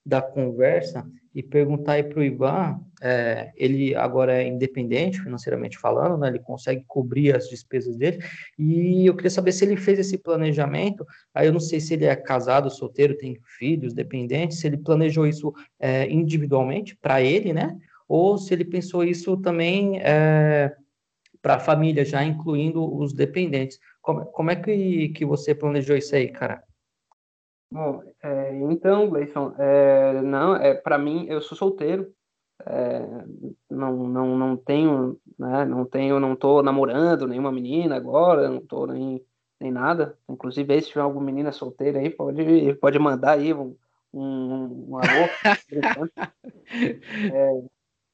[0.06, 1.06] da conversa
[1.36, 6.40] e perguntar aí para o Ivan, é, ele agora é independente financeiramente falando, né, ele
[6.40, 8.24] consegue cobrir as despesas dele,
[8.58, 11.06] e eu queria saber se ele fez esse planejamento,
[11.36, 15.28] aí eu não sei se ele é casado, solteiro, tem filhos, dependentes, se ele planejou
[15.28, 17.78] isso é, individualmente para ele, né,
[18.08, 20.76] ou se ele pensou isso também é,
[21.42, 23.80] para a família, já incluindo os dependentes.
[24.02, 26.64] Como, como é que, que você planejou isso aí, cara?
[27.72, 32.14] Bom, é, então, Gleison, é, não, é, para mim, eu sou solteiro,
[32.66, 33.02] é,
[33.70, 38.88] não, não, não tenho, né, não tenho, não tô namorando nenhuma menina agora, não tô
[38.88, 39.22] nem,
[39.60, 40.18] nem nada.
[40.30, 43.76] Inclusive, aí, se tiver alguma menina solteira aí, pode, pode mandar aí um,
[44.14, 45.28] um, um alô.
[47.34, 47.64] é,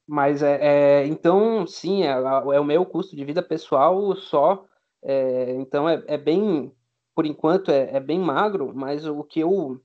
[0.06, 4.64] mas é, é, então, sim, é, é, o meu custo de vida pessoal só.
[5.02, 6.72] É, então é, é bem,
[7.14, 9.80] por enquanto é, é, bem magro, mas o que eu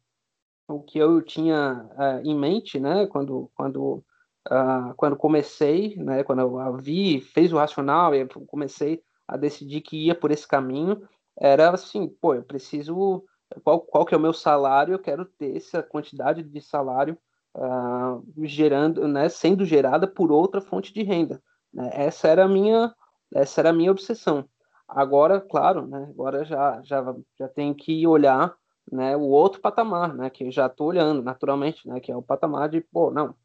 [0.67, 4.03] o que eu tinha uh, em mente, né, quando quando
[4.49, 10.05] uh, quando comecei, né, quando eu vi, fez o racional e comecei a decidir que
[10.05, 11.07] ia por esse caminho,
[11.39, 13.23] era assim, pô, eu preciso
[13.63, 14.93] qual qual que é o meu salário?
[14.93, 17.17] Eu quero ter essa quantidade de salário
[17.55, 21.41] uh, gerando, né, sendo gerada por outra fonte de renda.
[21.73, 21.89] Né?
[21.93, 22.93] Essa era a minha,
[23.33, 24.47] essa era minha obsessão.
[24.87, 28.55] Agora, claro, né, agora já, já, já tenho que olhar
[28.91, 32.23] né, o outro patamar, né, que eu já estou olhando naturalmente, né, que é o
[32.23, 33.35] patamar de, pô, não,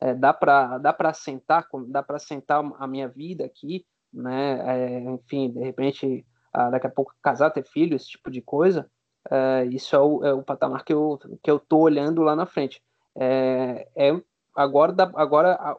[0.00, 5.00] é, dá para dá para sentar, dá para sentar a minha vida aqui, né, é,
[5.10, 8.90] enfim, de repente, ah, daqui a pouco casar, ter filho, esse tipo de coisa,
[9.30, 12.46] é, isso é o, é o patamar que eu que eu tô olhando lá na
[12.46, 12.82] frente
[13.16, 14.22] é, é
[14.54, 15.78] agora dá, agora a,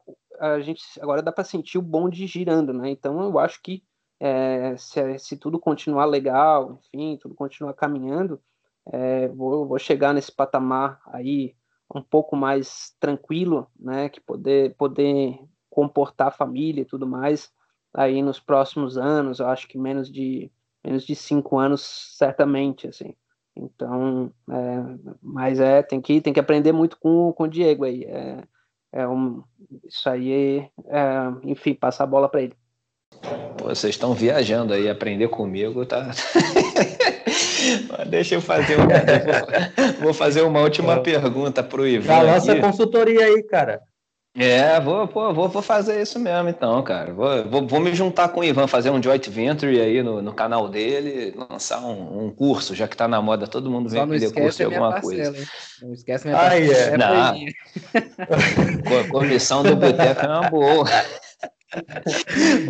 [0.53, 2.89] a, gente agora dá para sentir o bonde girando, né?
[2.89, 3.83] Então eu acho que
[4.19, 8.41] é, se, se, tudo continuar legal, enfim, tudo continuar caminhando,
[8.91, 11.55] é, vou, vou chegar nesse patamar aí
[11.93, 14.09] um pouco mais tranquilo, né?
[14.09, 17.51] Que poder poder comportar a família e tudo mais
[17.93, 19.39] aí nos próximos anos.
[19.39, 20.51] Eu acho que menos de
[20.83, 21.81] menos de cinco anos
[22.17, 23.15] certamente, assim.
[23.55, 28.03] Então, é, mas é, tem que, tem que aprender muito com, com o Diego aí.
[28.03, 28.43] É,
[28.91, 29.43] é um,
[29.85, 32.53] isso aí, é, enfim, passar a bola para ele.
[33.57, 36.11] Pô, vocês estão viajando aí, aprender comigo, tá?
[38.09, 38.87] Deixa eu fazer uma,
[40.01, 40.99] vou fazer uma última é.
[40.99, 42.07] pergunta para o Ivan.
[42.07, 43.81] Da nossa consultoria aí, cara.
[44.37, 47.13] É, vou, pô, vou, vou fazer isso mesmo então, cara.
[47.13, 50.33] Vou, vou, vou, me juntar com o Ivan, fazer um joint venture aí no, no
[50.33, 54.33] canal dele, lançar um, um, curso, já que tá na moda, todo mundo vem aprender
[54.33, 55.37] curso de alguma parcela, coisa.
[55.39, 55.47] Hein?
[55.81, 56.97] Não esquece minha ah, é.
[56.97, 57.31] Não.
[58.99, 60.85] a comissão do boteco é uma boa.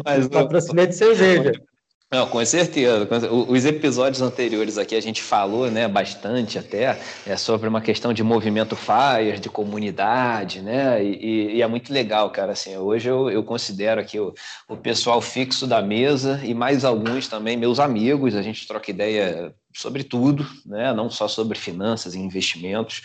[0.06, 1.52] Mas, Patrocínio de cerveja.
[2.16, 3.06] Não, com certeza.
[3.30, 6.98] Os episódios anteriores aqui a gente falou, né, bastante até
[7.28, 12.30] é, sobre uma questão de movimento FIRE, de comunidade, né, e, e é muito legal,
[12.30, 12.54] cara.
[12.54, 14.34] Assim, hoje eu, eu considero aqui o,
[14.70, 18.34] o pessoal fixo da mesa e mais alguns também meus amigos.
[18.34, 20.94] A gente troca ideia sobre tudo, né?
[20.94, 23.02] não só sobre finanças e investimentos.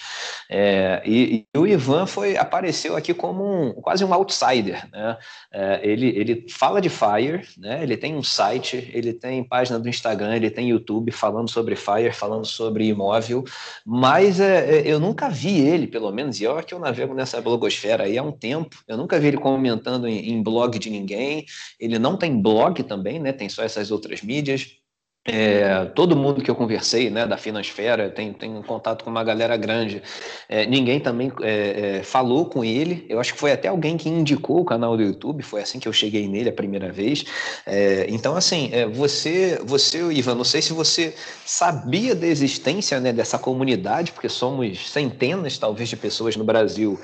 [0.49, 4.89] É, e, e, o Ivan foi apareceu aqui como um, quase um outsider.
[4.93, 5.18] Né?
[5.53, 7.83] É, ele, ele fala de Fire, né?
[7.83, 12.12] ele tem um site, ele tem página do Instagram, ele tem YouTube falando sobre Fire,
[12.12, 13.45] falando sobre imóvel,
[13.85, 17.41] mas é, é eu nunca vi ele, pelo menos, e olha que eu navego nessa
[17.41, 21.45] blogosfera aí há um tempo, eu nunca vi ele comentando em, em blog de ninguém,
[21.81, 23.33] ele não tem blog também, né?
[23.33, 24.80] tem só essas outras mídias,
[25.27, 29.23] é, todo mundo que eu conversei, né, da Finansfera, tem, tem um contato com uma
[29.23, 30.03] galera grande.
[30.49, 33.05] É, ninguém também é, é, falou com ele.
[33.07, 35.43] Eu acho que foi até alguém que indicou o canal do YouTube.
[35.43, 37.25] Foi assim que eu cheguei nele a primeira vez.
[37.66, 41.14] É, então, assim, é, você, você, Ivan, não sei se você
[41.45, 46.99] sabia da existência né, dessa comunidade, porque somos centenas, talvez, de pessoas no Brasil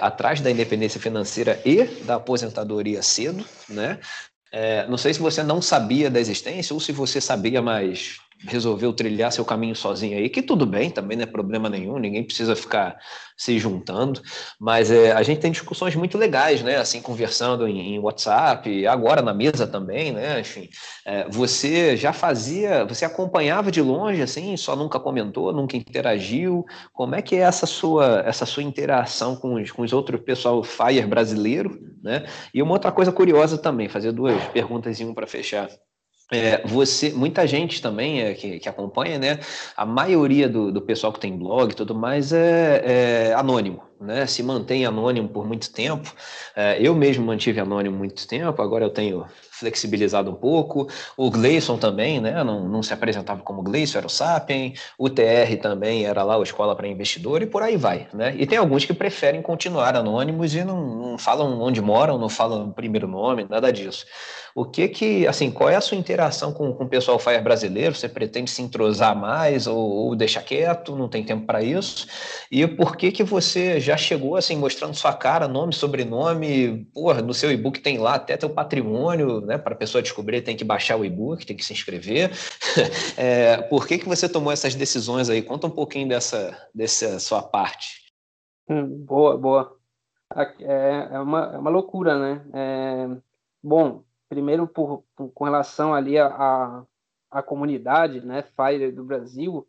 [0.00, 3.98] atrás da independência financeira e da aposentadoria cedo, né?
[4.52, 8.92] É, não sei se você não sabia da existência ou se você sabia, mas resolveu
[8.92, 12.56] trilhar seu caminho sozinho aí, que tudo bem, também não é problema nenhum, ninguém precisa
[12.56, 12.96] ficar
[13.36, 14.20] se juntando,
[14.58, 19.22] mas é, a gente tem discussões muito legais, né, assim, conversando em, em WhatsApp, agora
[19.22, 20.68] na mesa também, né, enfim,
[21.04, 27.14] é, você já fazia, você acompanhava de longe, assim, só nunca comentou, nunca interagiu, como
[27.14, 31.06] é que é essa sua, essa sua interação com os, com os outros pessoal Fire
[31.06, 32.24] brasileiro, né,
[32.54, 35.68] e uma outra coisa curiosa também, fazer duas perguntas em um para fechar,
[36.30, 39.40] é, você, muita gente também é, que, que, acompanha, né?
[39.76, 44.26] A maioria do, do pessoal que tem blog e tudo mais é, é anônimo, né?
[44.26, 46.12] Se mantém anônimo por muito tempo.
[46.56, 50.88] É, eu mesmo mantive anônimo muito tempo, agora eu tenho flexibilizado um pouco.
[51.16, 52.42] O Gleison também, né?
[52.42, 54.74] Não, não se apresentava como Gleison, era o Sapien.
[54.98, 58.34] O TR também era lá a Escola para Investidor e por aí vai, né?
[58.36, 62.68] E tem alguns que preferem continuar anônimos e não, não falam onde moram, não falam
[62.68, 64.06] o primeiro nome, nada disso.
[64.54, 67.94] O que que, assim, qual é a sua interação com, com o pessoal Fire brasileiro?
[67.94, 70.96] Você pretende se entrosar mais ou, ou deixar quieto?
[70.96, 72.06] Não tem tempo para isso?
[72.50, 76.84] E por que que você já chegou, assim, mostrando sua cara, nome, sobrenome?
[76.92, 79.56] Porra, no seu e-book tem lá até teu patrimônio, né?
[79.58, 82.30] Para a pessoa descobrir, tem que baixar o e-book, tem que se inscrever.
[83.16, 85.42] é, por que que você tomou essas decisões aí?
[85.42, 88.12] Conta um pouquinho dessa, dessa sua parte.
[88.68, 89.76] Hum, boa, boa.
[90.36, 92.44] É, é, uma, é uma loucura, né?
[92.54, 93.20] É,
[93.62, 96.84] bom, primeiro por, por, com relação ali a, a,
[97.30, 99.66] a comunidade, né, Fire do Brasil.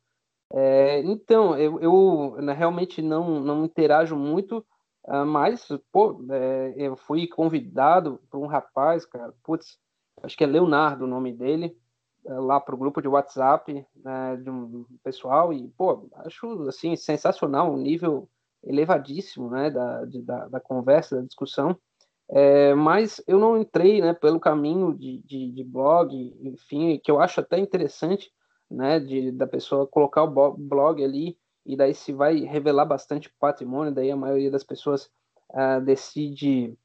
[0.54, 4.66] É, então, eu, eu, realmente não, não interajo muito,
[5.06, 9.80] uh, mas, pô, é, eu fui convidado por um rapaz, cara, putz,
[10.22, 11.78] acho que é Leonardo o nome dele,
[12.26, 16.96] é, lá para o grupo de WhatsApp né, de um pessoal, e, pô, acho, assim,
[16.96, 18.30] sensacional, um nível
[18.64, 21.78] elevadíssimo, né, da, de, da, da conversa, da discussão,
[22.30, 27.20] é, mas eu não entrei né, pelo caminho de, de, de, blog, enfim, que eu
[27.20, 28.32] acho até interessante,
[28.72, 33.94] né, de, da pessoa colocar o blog ali, e daí se vai revelar bastante patrimônio,
[33.94, 35.12] daí a maioria das pessoas
[35.52, 36.76] uh, decide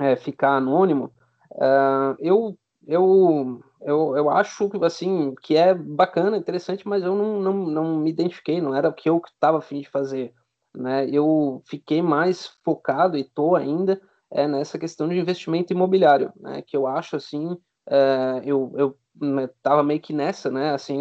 [0.00, 1.12] uh, ficar anônimo.
[1.50, 7.40] Uh, eu, eu, eu, eu acho que, assim, que é bacana, interessante, mas eu não,
[7.40, 10.32] não, não me identifiquei, não era o que eu estava afim de fazer.
[10.72, 11.08] Né?
[11.10, 14.00] Eu fiquei mais focado e estou ainda
[14.34, 17.56] é nessa questão de investimento imobiliário, né, que eu acho assim,
[17.88, 18.96] é, eu,
[19.44, 21.00] estava meio que nessa, né, assim,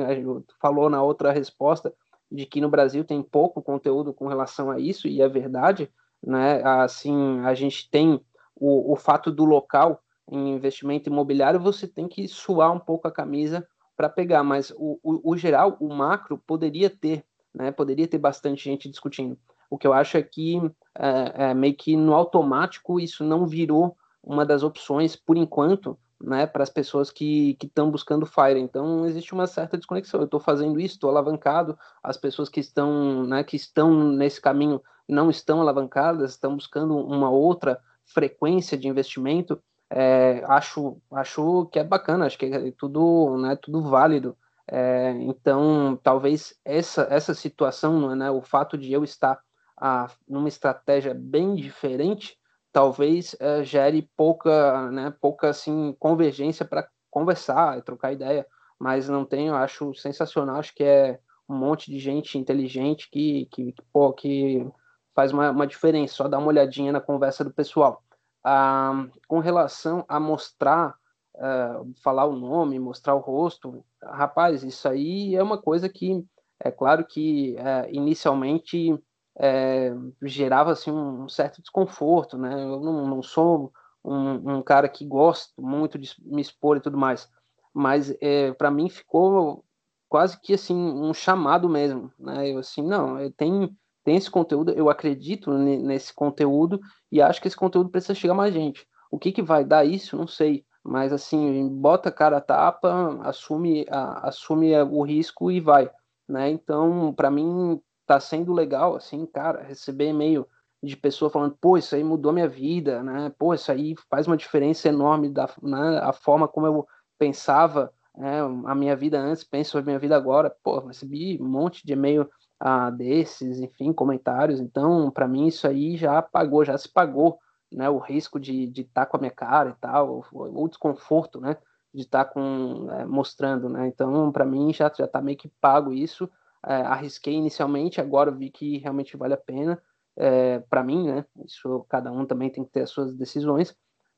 [0.62, 1.94] falou na outra resposta
[2.32, 6.62] de que no Brasil tem pouco conteúdo com relação a isso, e é verdade, né,
[6.64, 8.20] assim, a gente tem
[8.56, 13.12] o, o fato do local em investimento imobiliário, você tem que suar um pouco a
[13.12, 17.24] camisa para pegar, mas o, o, o geral, o macro, poderia ter,
[17.54, 19.38] né, poderia ter bastante gente discutindo.
[19.70, 20.58] O que eu acho é que
[20.98, 26.47] é, é, meio que no automático isso não virou uma das opções por enquanto, né,
[26.47, 28.59] para as pessoas que estão buscando Fire.
[28.59, 30.21] Então existe uma certa desconexão.
[30.21, 31.78] Eu estou fazendo isso, estou alavancado.
[32.01, 37.30] As pessoas que estão, né, que estão nesse caminho não estão alavancadas, estão buscando uma
[37.30, 39.61] outra frequência de investimento.
[39.89, 42.26] É, acho, acho que é bacana.
[42.26, 44.38] Acho que é tudo, né, tudo válido.
[44.65, 49.38] É, então talvez essa essa situação, né, o fato de eu estar
[49.78, 52.38] a, numa estratégia bem diferente,
[52.74, 58.45] talvez é, gere pouca, né, pouca assim, convergência para conversar trocar ideia,
[58.80, 63.71] mas não tenho, acho sensacional, acho que é um monte de gente inteligente que, que,
[63.71, 64.67] que, pô, que
[65.15, 68.03] faz uma, uma diferença, só dá uma olhadinha na conversa do pessoal.
[68.43, 70.95] Ah, com relação a mostrar,
[71.36, 76.26] uh, falar o nome, mostrar o rosto, rapaz, isso aí é uma coisa que,
[76.59, 78.99] é claro que uh, inicialmente
[79.40, 79.92] é,
[80.24, 82.54] gerava assim, um certo desconforto, né?
[82.64, 83.72] Eu não, não sou
[84.04, 87.30] um, um, cara que gosto muito de me expor e tudo mais,
[87.74, 89.64] mas é, para mim ficou
[90.10, 92.52] quase que assim um chamado mesmo, né?
[92.52, 96.80] Eu assim, não, tenho tem esse conteúdo, eu acredito nesse conteúdo
[97.12, 98.86] e acho que esse conteúdo precisa chegar mais gente.
[99.10, 103.18] O que que vai dar isso, não sei, mas assim, bota a cara a tapa,
[103.24, 105.90] assume, a, assume o risco e vai,
[106.28, 106.50] né?
[106.50, 107.82] Então, para mim
[108.14, 110.47] tá sendo legal, assim, cara, receber e-mail
[110.84, 113.32] de pessoa falando, pô, isso aí mudou minha vida, né?
[113.39, 115.99] Pô, isso aí faz uma diferença enorme da né?
[115.99, 116.88] a forma como eu
[117.18, 118.41] pensava né?
[118.66, 120.55] a minha vida antes, penso a minha vida agora.
[120.64, 124.59] Pô, recebi um monte de e-mail ah, desses, enfim, comentários.
[124.59, 127.39] Então, para mim, isso aí já pagou, já se pagou,
[127.72, 127.89] né?
[127.89, 131.57] O risco de estar tá com a minha cara e tal, o, o desconforto, né?
[131.93, 133.88] De estar tá com é, mostrando, né?
[133.88, 136.30] Então, para mim, já já tá meio que pago isso
[136.66, 139.82] é, arrisquei inicialmente, agora vi que realmente vale a pena
[140.16, 141.26] é, para mim, né?
[141.45, 143.76] Isso cada um também tem que ter as suas decisões,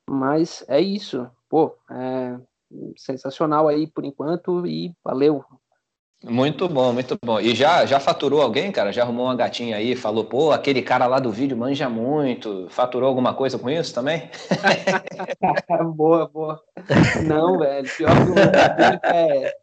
[0.08, 2.38] mas é isso, pô, é
[2.96, 5.44] sensacional aí por enquanto e valeu.
[6.28, 7.38] Muito bom, muito bom.
[7.38, 8.92] E já, já faturou alguém, cara?
[8.92, 12.66] Já arrumou uma gatinha aí, falou, pô, aquele cara lá do vídeo manja muito.
[12.68, 14.28] Faturou alguma coisa com isso também?
[15.94, 16.60] boa, boa.
[17.24, 17.88] Não, velho.
[17.96, 19.54] Pior que o público é,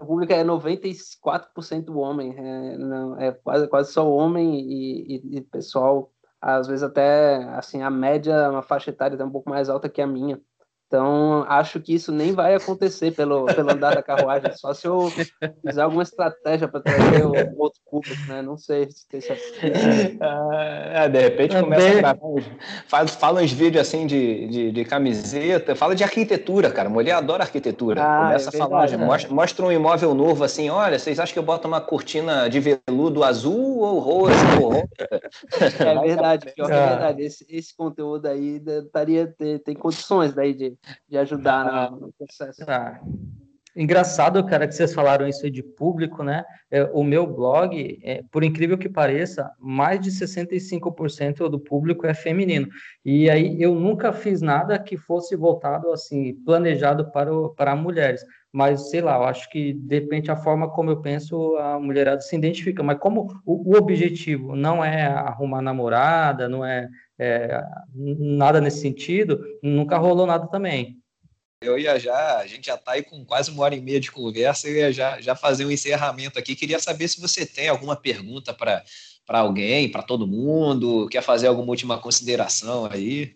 [0.00, 2.34] o público é 94% homem.
[2.36, 7.82] É, não, é quase, quase só homem e, e, e, pessoal, às vezes até, assim,
[7.82, 10.40] a média, uma faixa etária é um pouco mais alta que a minha.
[10.90, 15.08] Então, acho que isso nem vai acontecer pelo, pelo andar da carruagem, só se eu
[15.08, 17.32] fizer alguma estratégia para trazer o,
[17.62, 18.42] outro público, né?
[18.42, 20.16] Não sei se isso é...
[20.96, 22.18] ah, de repente é começa a gravar,
[22.88, 26.88] faz, fala uns vídeos assim de, de, de, camiseta, fala de arquitetura, cara.
[26.88, 28.02] Mulher adora arquitetura.
[28.02, 31.32] Ah, começa é a falar, verdade, mostra, mostra, um imóvel novo assim, olha, vocês acham
[31.32, 34.34] que eu boto uma cortina de veludo azul ou rosa?
[34.60, 34.88] Ou rosa?
[35.78, 37.22] É verdade, pior que é verdade.
[37.22, 38.60] Esse, esse conteúdo aí
[38.92, 42.64] daria, tem, tem condições daí de de ajudar ah, no, processo.
[42.64, 43.00] Tá.
[43.76, 46.44] Engraçado, cara, que vocês falaram isso de público, né?
[46.70, 52.12] É, o meu blog, é, por incrível que pareça, mais de 65% do público é
[52.12, 52.68] feminino.
[53.04, 58.24] E aí eu nunca fiz nada que fosse voltado, assim, planejado para, o, para mulheres.
[58.52, 62.34] Mas, sei lá, eu acho que depende da forma como eu penso, a mulherada se
[62.34, 62.82] identifica.
[62.82, 66.88] Mas como o, o objetivo não é arrumar namorada, não é
[67.20, 67.62] é,
[67.94, 70.98] nada nesse sentido, nunca rolou nada também.
[71.60, 74.10] eu ia já, a gente já está aí com quase uma hora e meia de
[74.10, 76.56] conversa, eu ia já, já fazer um encerramento aqui.
[76.56, 78.82] Queria saber se você tem alguma pergunta para
[79.28, 83.34] alguém, para todo mundo, quer fazer alguma última consideração aí.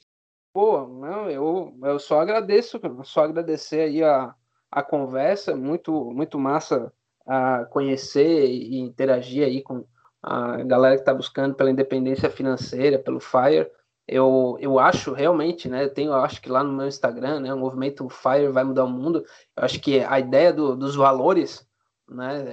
[0.54, 4.34] Pô, não, eu, eu só agradeço, só agradecer aí a,
[4.70, 6.90] a conversa, muito, muito massa
[7.26, 9.84] a conhecer e interagir aí com
[10.24, 13.70] a galera que está buscando pela independência financeira, pelo FIRE
[14.06, 15.84] eu, eu acho realmente, né?
[15.84, 17.54] Eu tenho, eu acho que lá no meu Instagram, né?
[17.54, 19.24] O movimento Fire vai mudar o mundo.
[19.56, 21.66] Eu acho que a ideia do, dos valores,
[22.08, 22.44] né?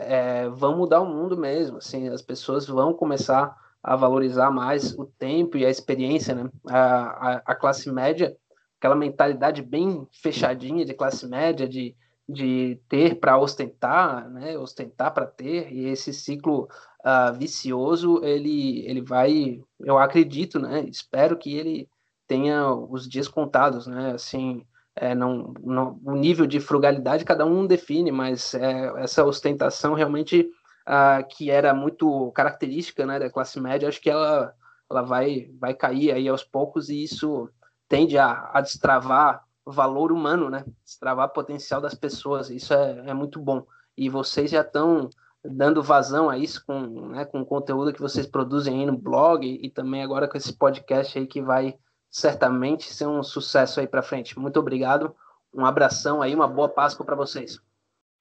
[0.46, 1.78] É, vão mudar o mundo mesmo.
[1.78, 6.50] Assim, as pessoas vão começar a valorizar mais o tempo e a experiência, né?
[6.70, 8.36] A, a, a classe média,
[8.80, 11.94] aquela mentalidade bem fechadinha de classe média, de,
[12.30, 14.58] de ter para ostentar, né?
[14.58, 16.70] Ostentar para ter, e esse ciclo
[17.06, 20.82] uh, vicioso, ele, ele vai, eu acredito, né?
[20.82, 21.90] Espero que ele
[22.28, 24.14] tenha os dias contados, né?
[24.14, 24.66] Assim,
[24.96, 30.50] é, não, não, o nível de frugalidade cada um define, mas é, essa ostentação realmente
[30.88, 34.54] uh, que era muito característica, né, da classe média, acho que ela,
[34.90, 37.50] ela vai, vai cair aí aos poucos e isso
[37.88, 40.66] tende a, a destravar valor humano, né?
[40.84, 42.50] Destravar potencial das pessoas.
[42.50, 43.66] Isso é, é muito bom.
[43.98, 45.10] E vocês já estão
[45.44, 49.46] dando vazão a isso com, né, com o conteúdo que vocês produzem aí no blog
[49.46, 51.76] e também agora com esse podcast aí que vai
[52.10, 54.38] certamente ser um sucesso aí para frente.
[54.38, 55.16] Muito obrigado,
[55.54, 57.60] um abração aí, uma boa Páscoa para vocês.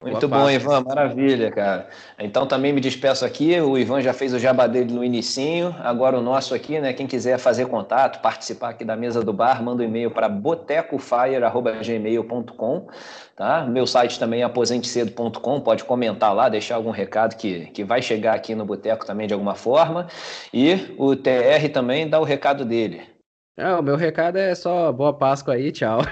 [0.02, 0.54] Muito Boa bom, parte.
[0.54, 1.86] Ivan, maravilha, cara.
[2.18, 6.18] Então também me despeço aqui, o Ivan já fez o jabá dele no inicinho, agora
[6.18, 9.82] o nosso aqui, né, quem quiser fazer contato, participar aqui da mesa do bar, manda
[9.82, 12.88] um e-mail para botecofire.gmail.com,
[13.36, 13.66] tá?
[13.66, 18.34] Meu site também é aposentecedo.com, pode comentar lá, deixar algum recado que, que vai chegar
[18.34, 20.06] aqui no Boteco também de alguma forma,
[20.50, 23.02] e o TR também dá o recado dele.
[23.54, 26.00] É, o meu recado é só boa Páscoa aí, tchau.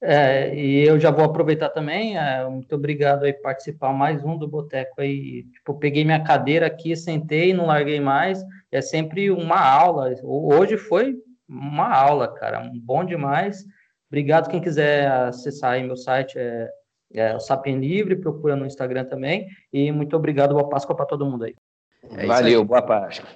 [0.00, 4.38] É, e eu já vou aproveitar também, é, muito obrigado aí por participar mais um
[4.38, 9.58] do Boteco aí, tipo, peguei minha cadeira aqui, sentei, não larguei mais, é sempre uma
[9.58, 11.16] aula, hoje foi
[11.48, 13.64] uma aula, cara, um bom demais,
[14.08, 16.70] obrigado quem quiser acessar aí meu site, é,
[17.12, 21.26] é o Sapien Livre, procura no Instagram também, e muito obrigado, boa Páscoa para todo
[21.26, 21.56] mundo aí.
[22.16, 23.26] É Valeu, boa Páscoa.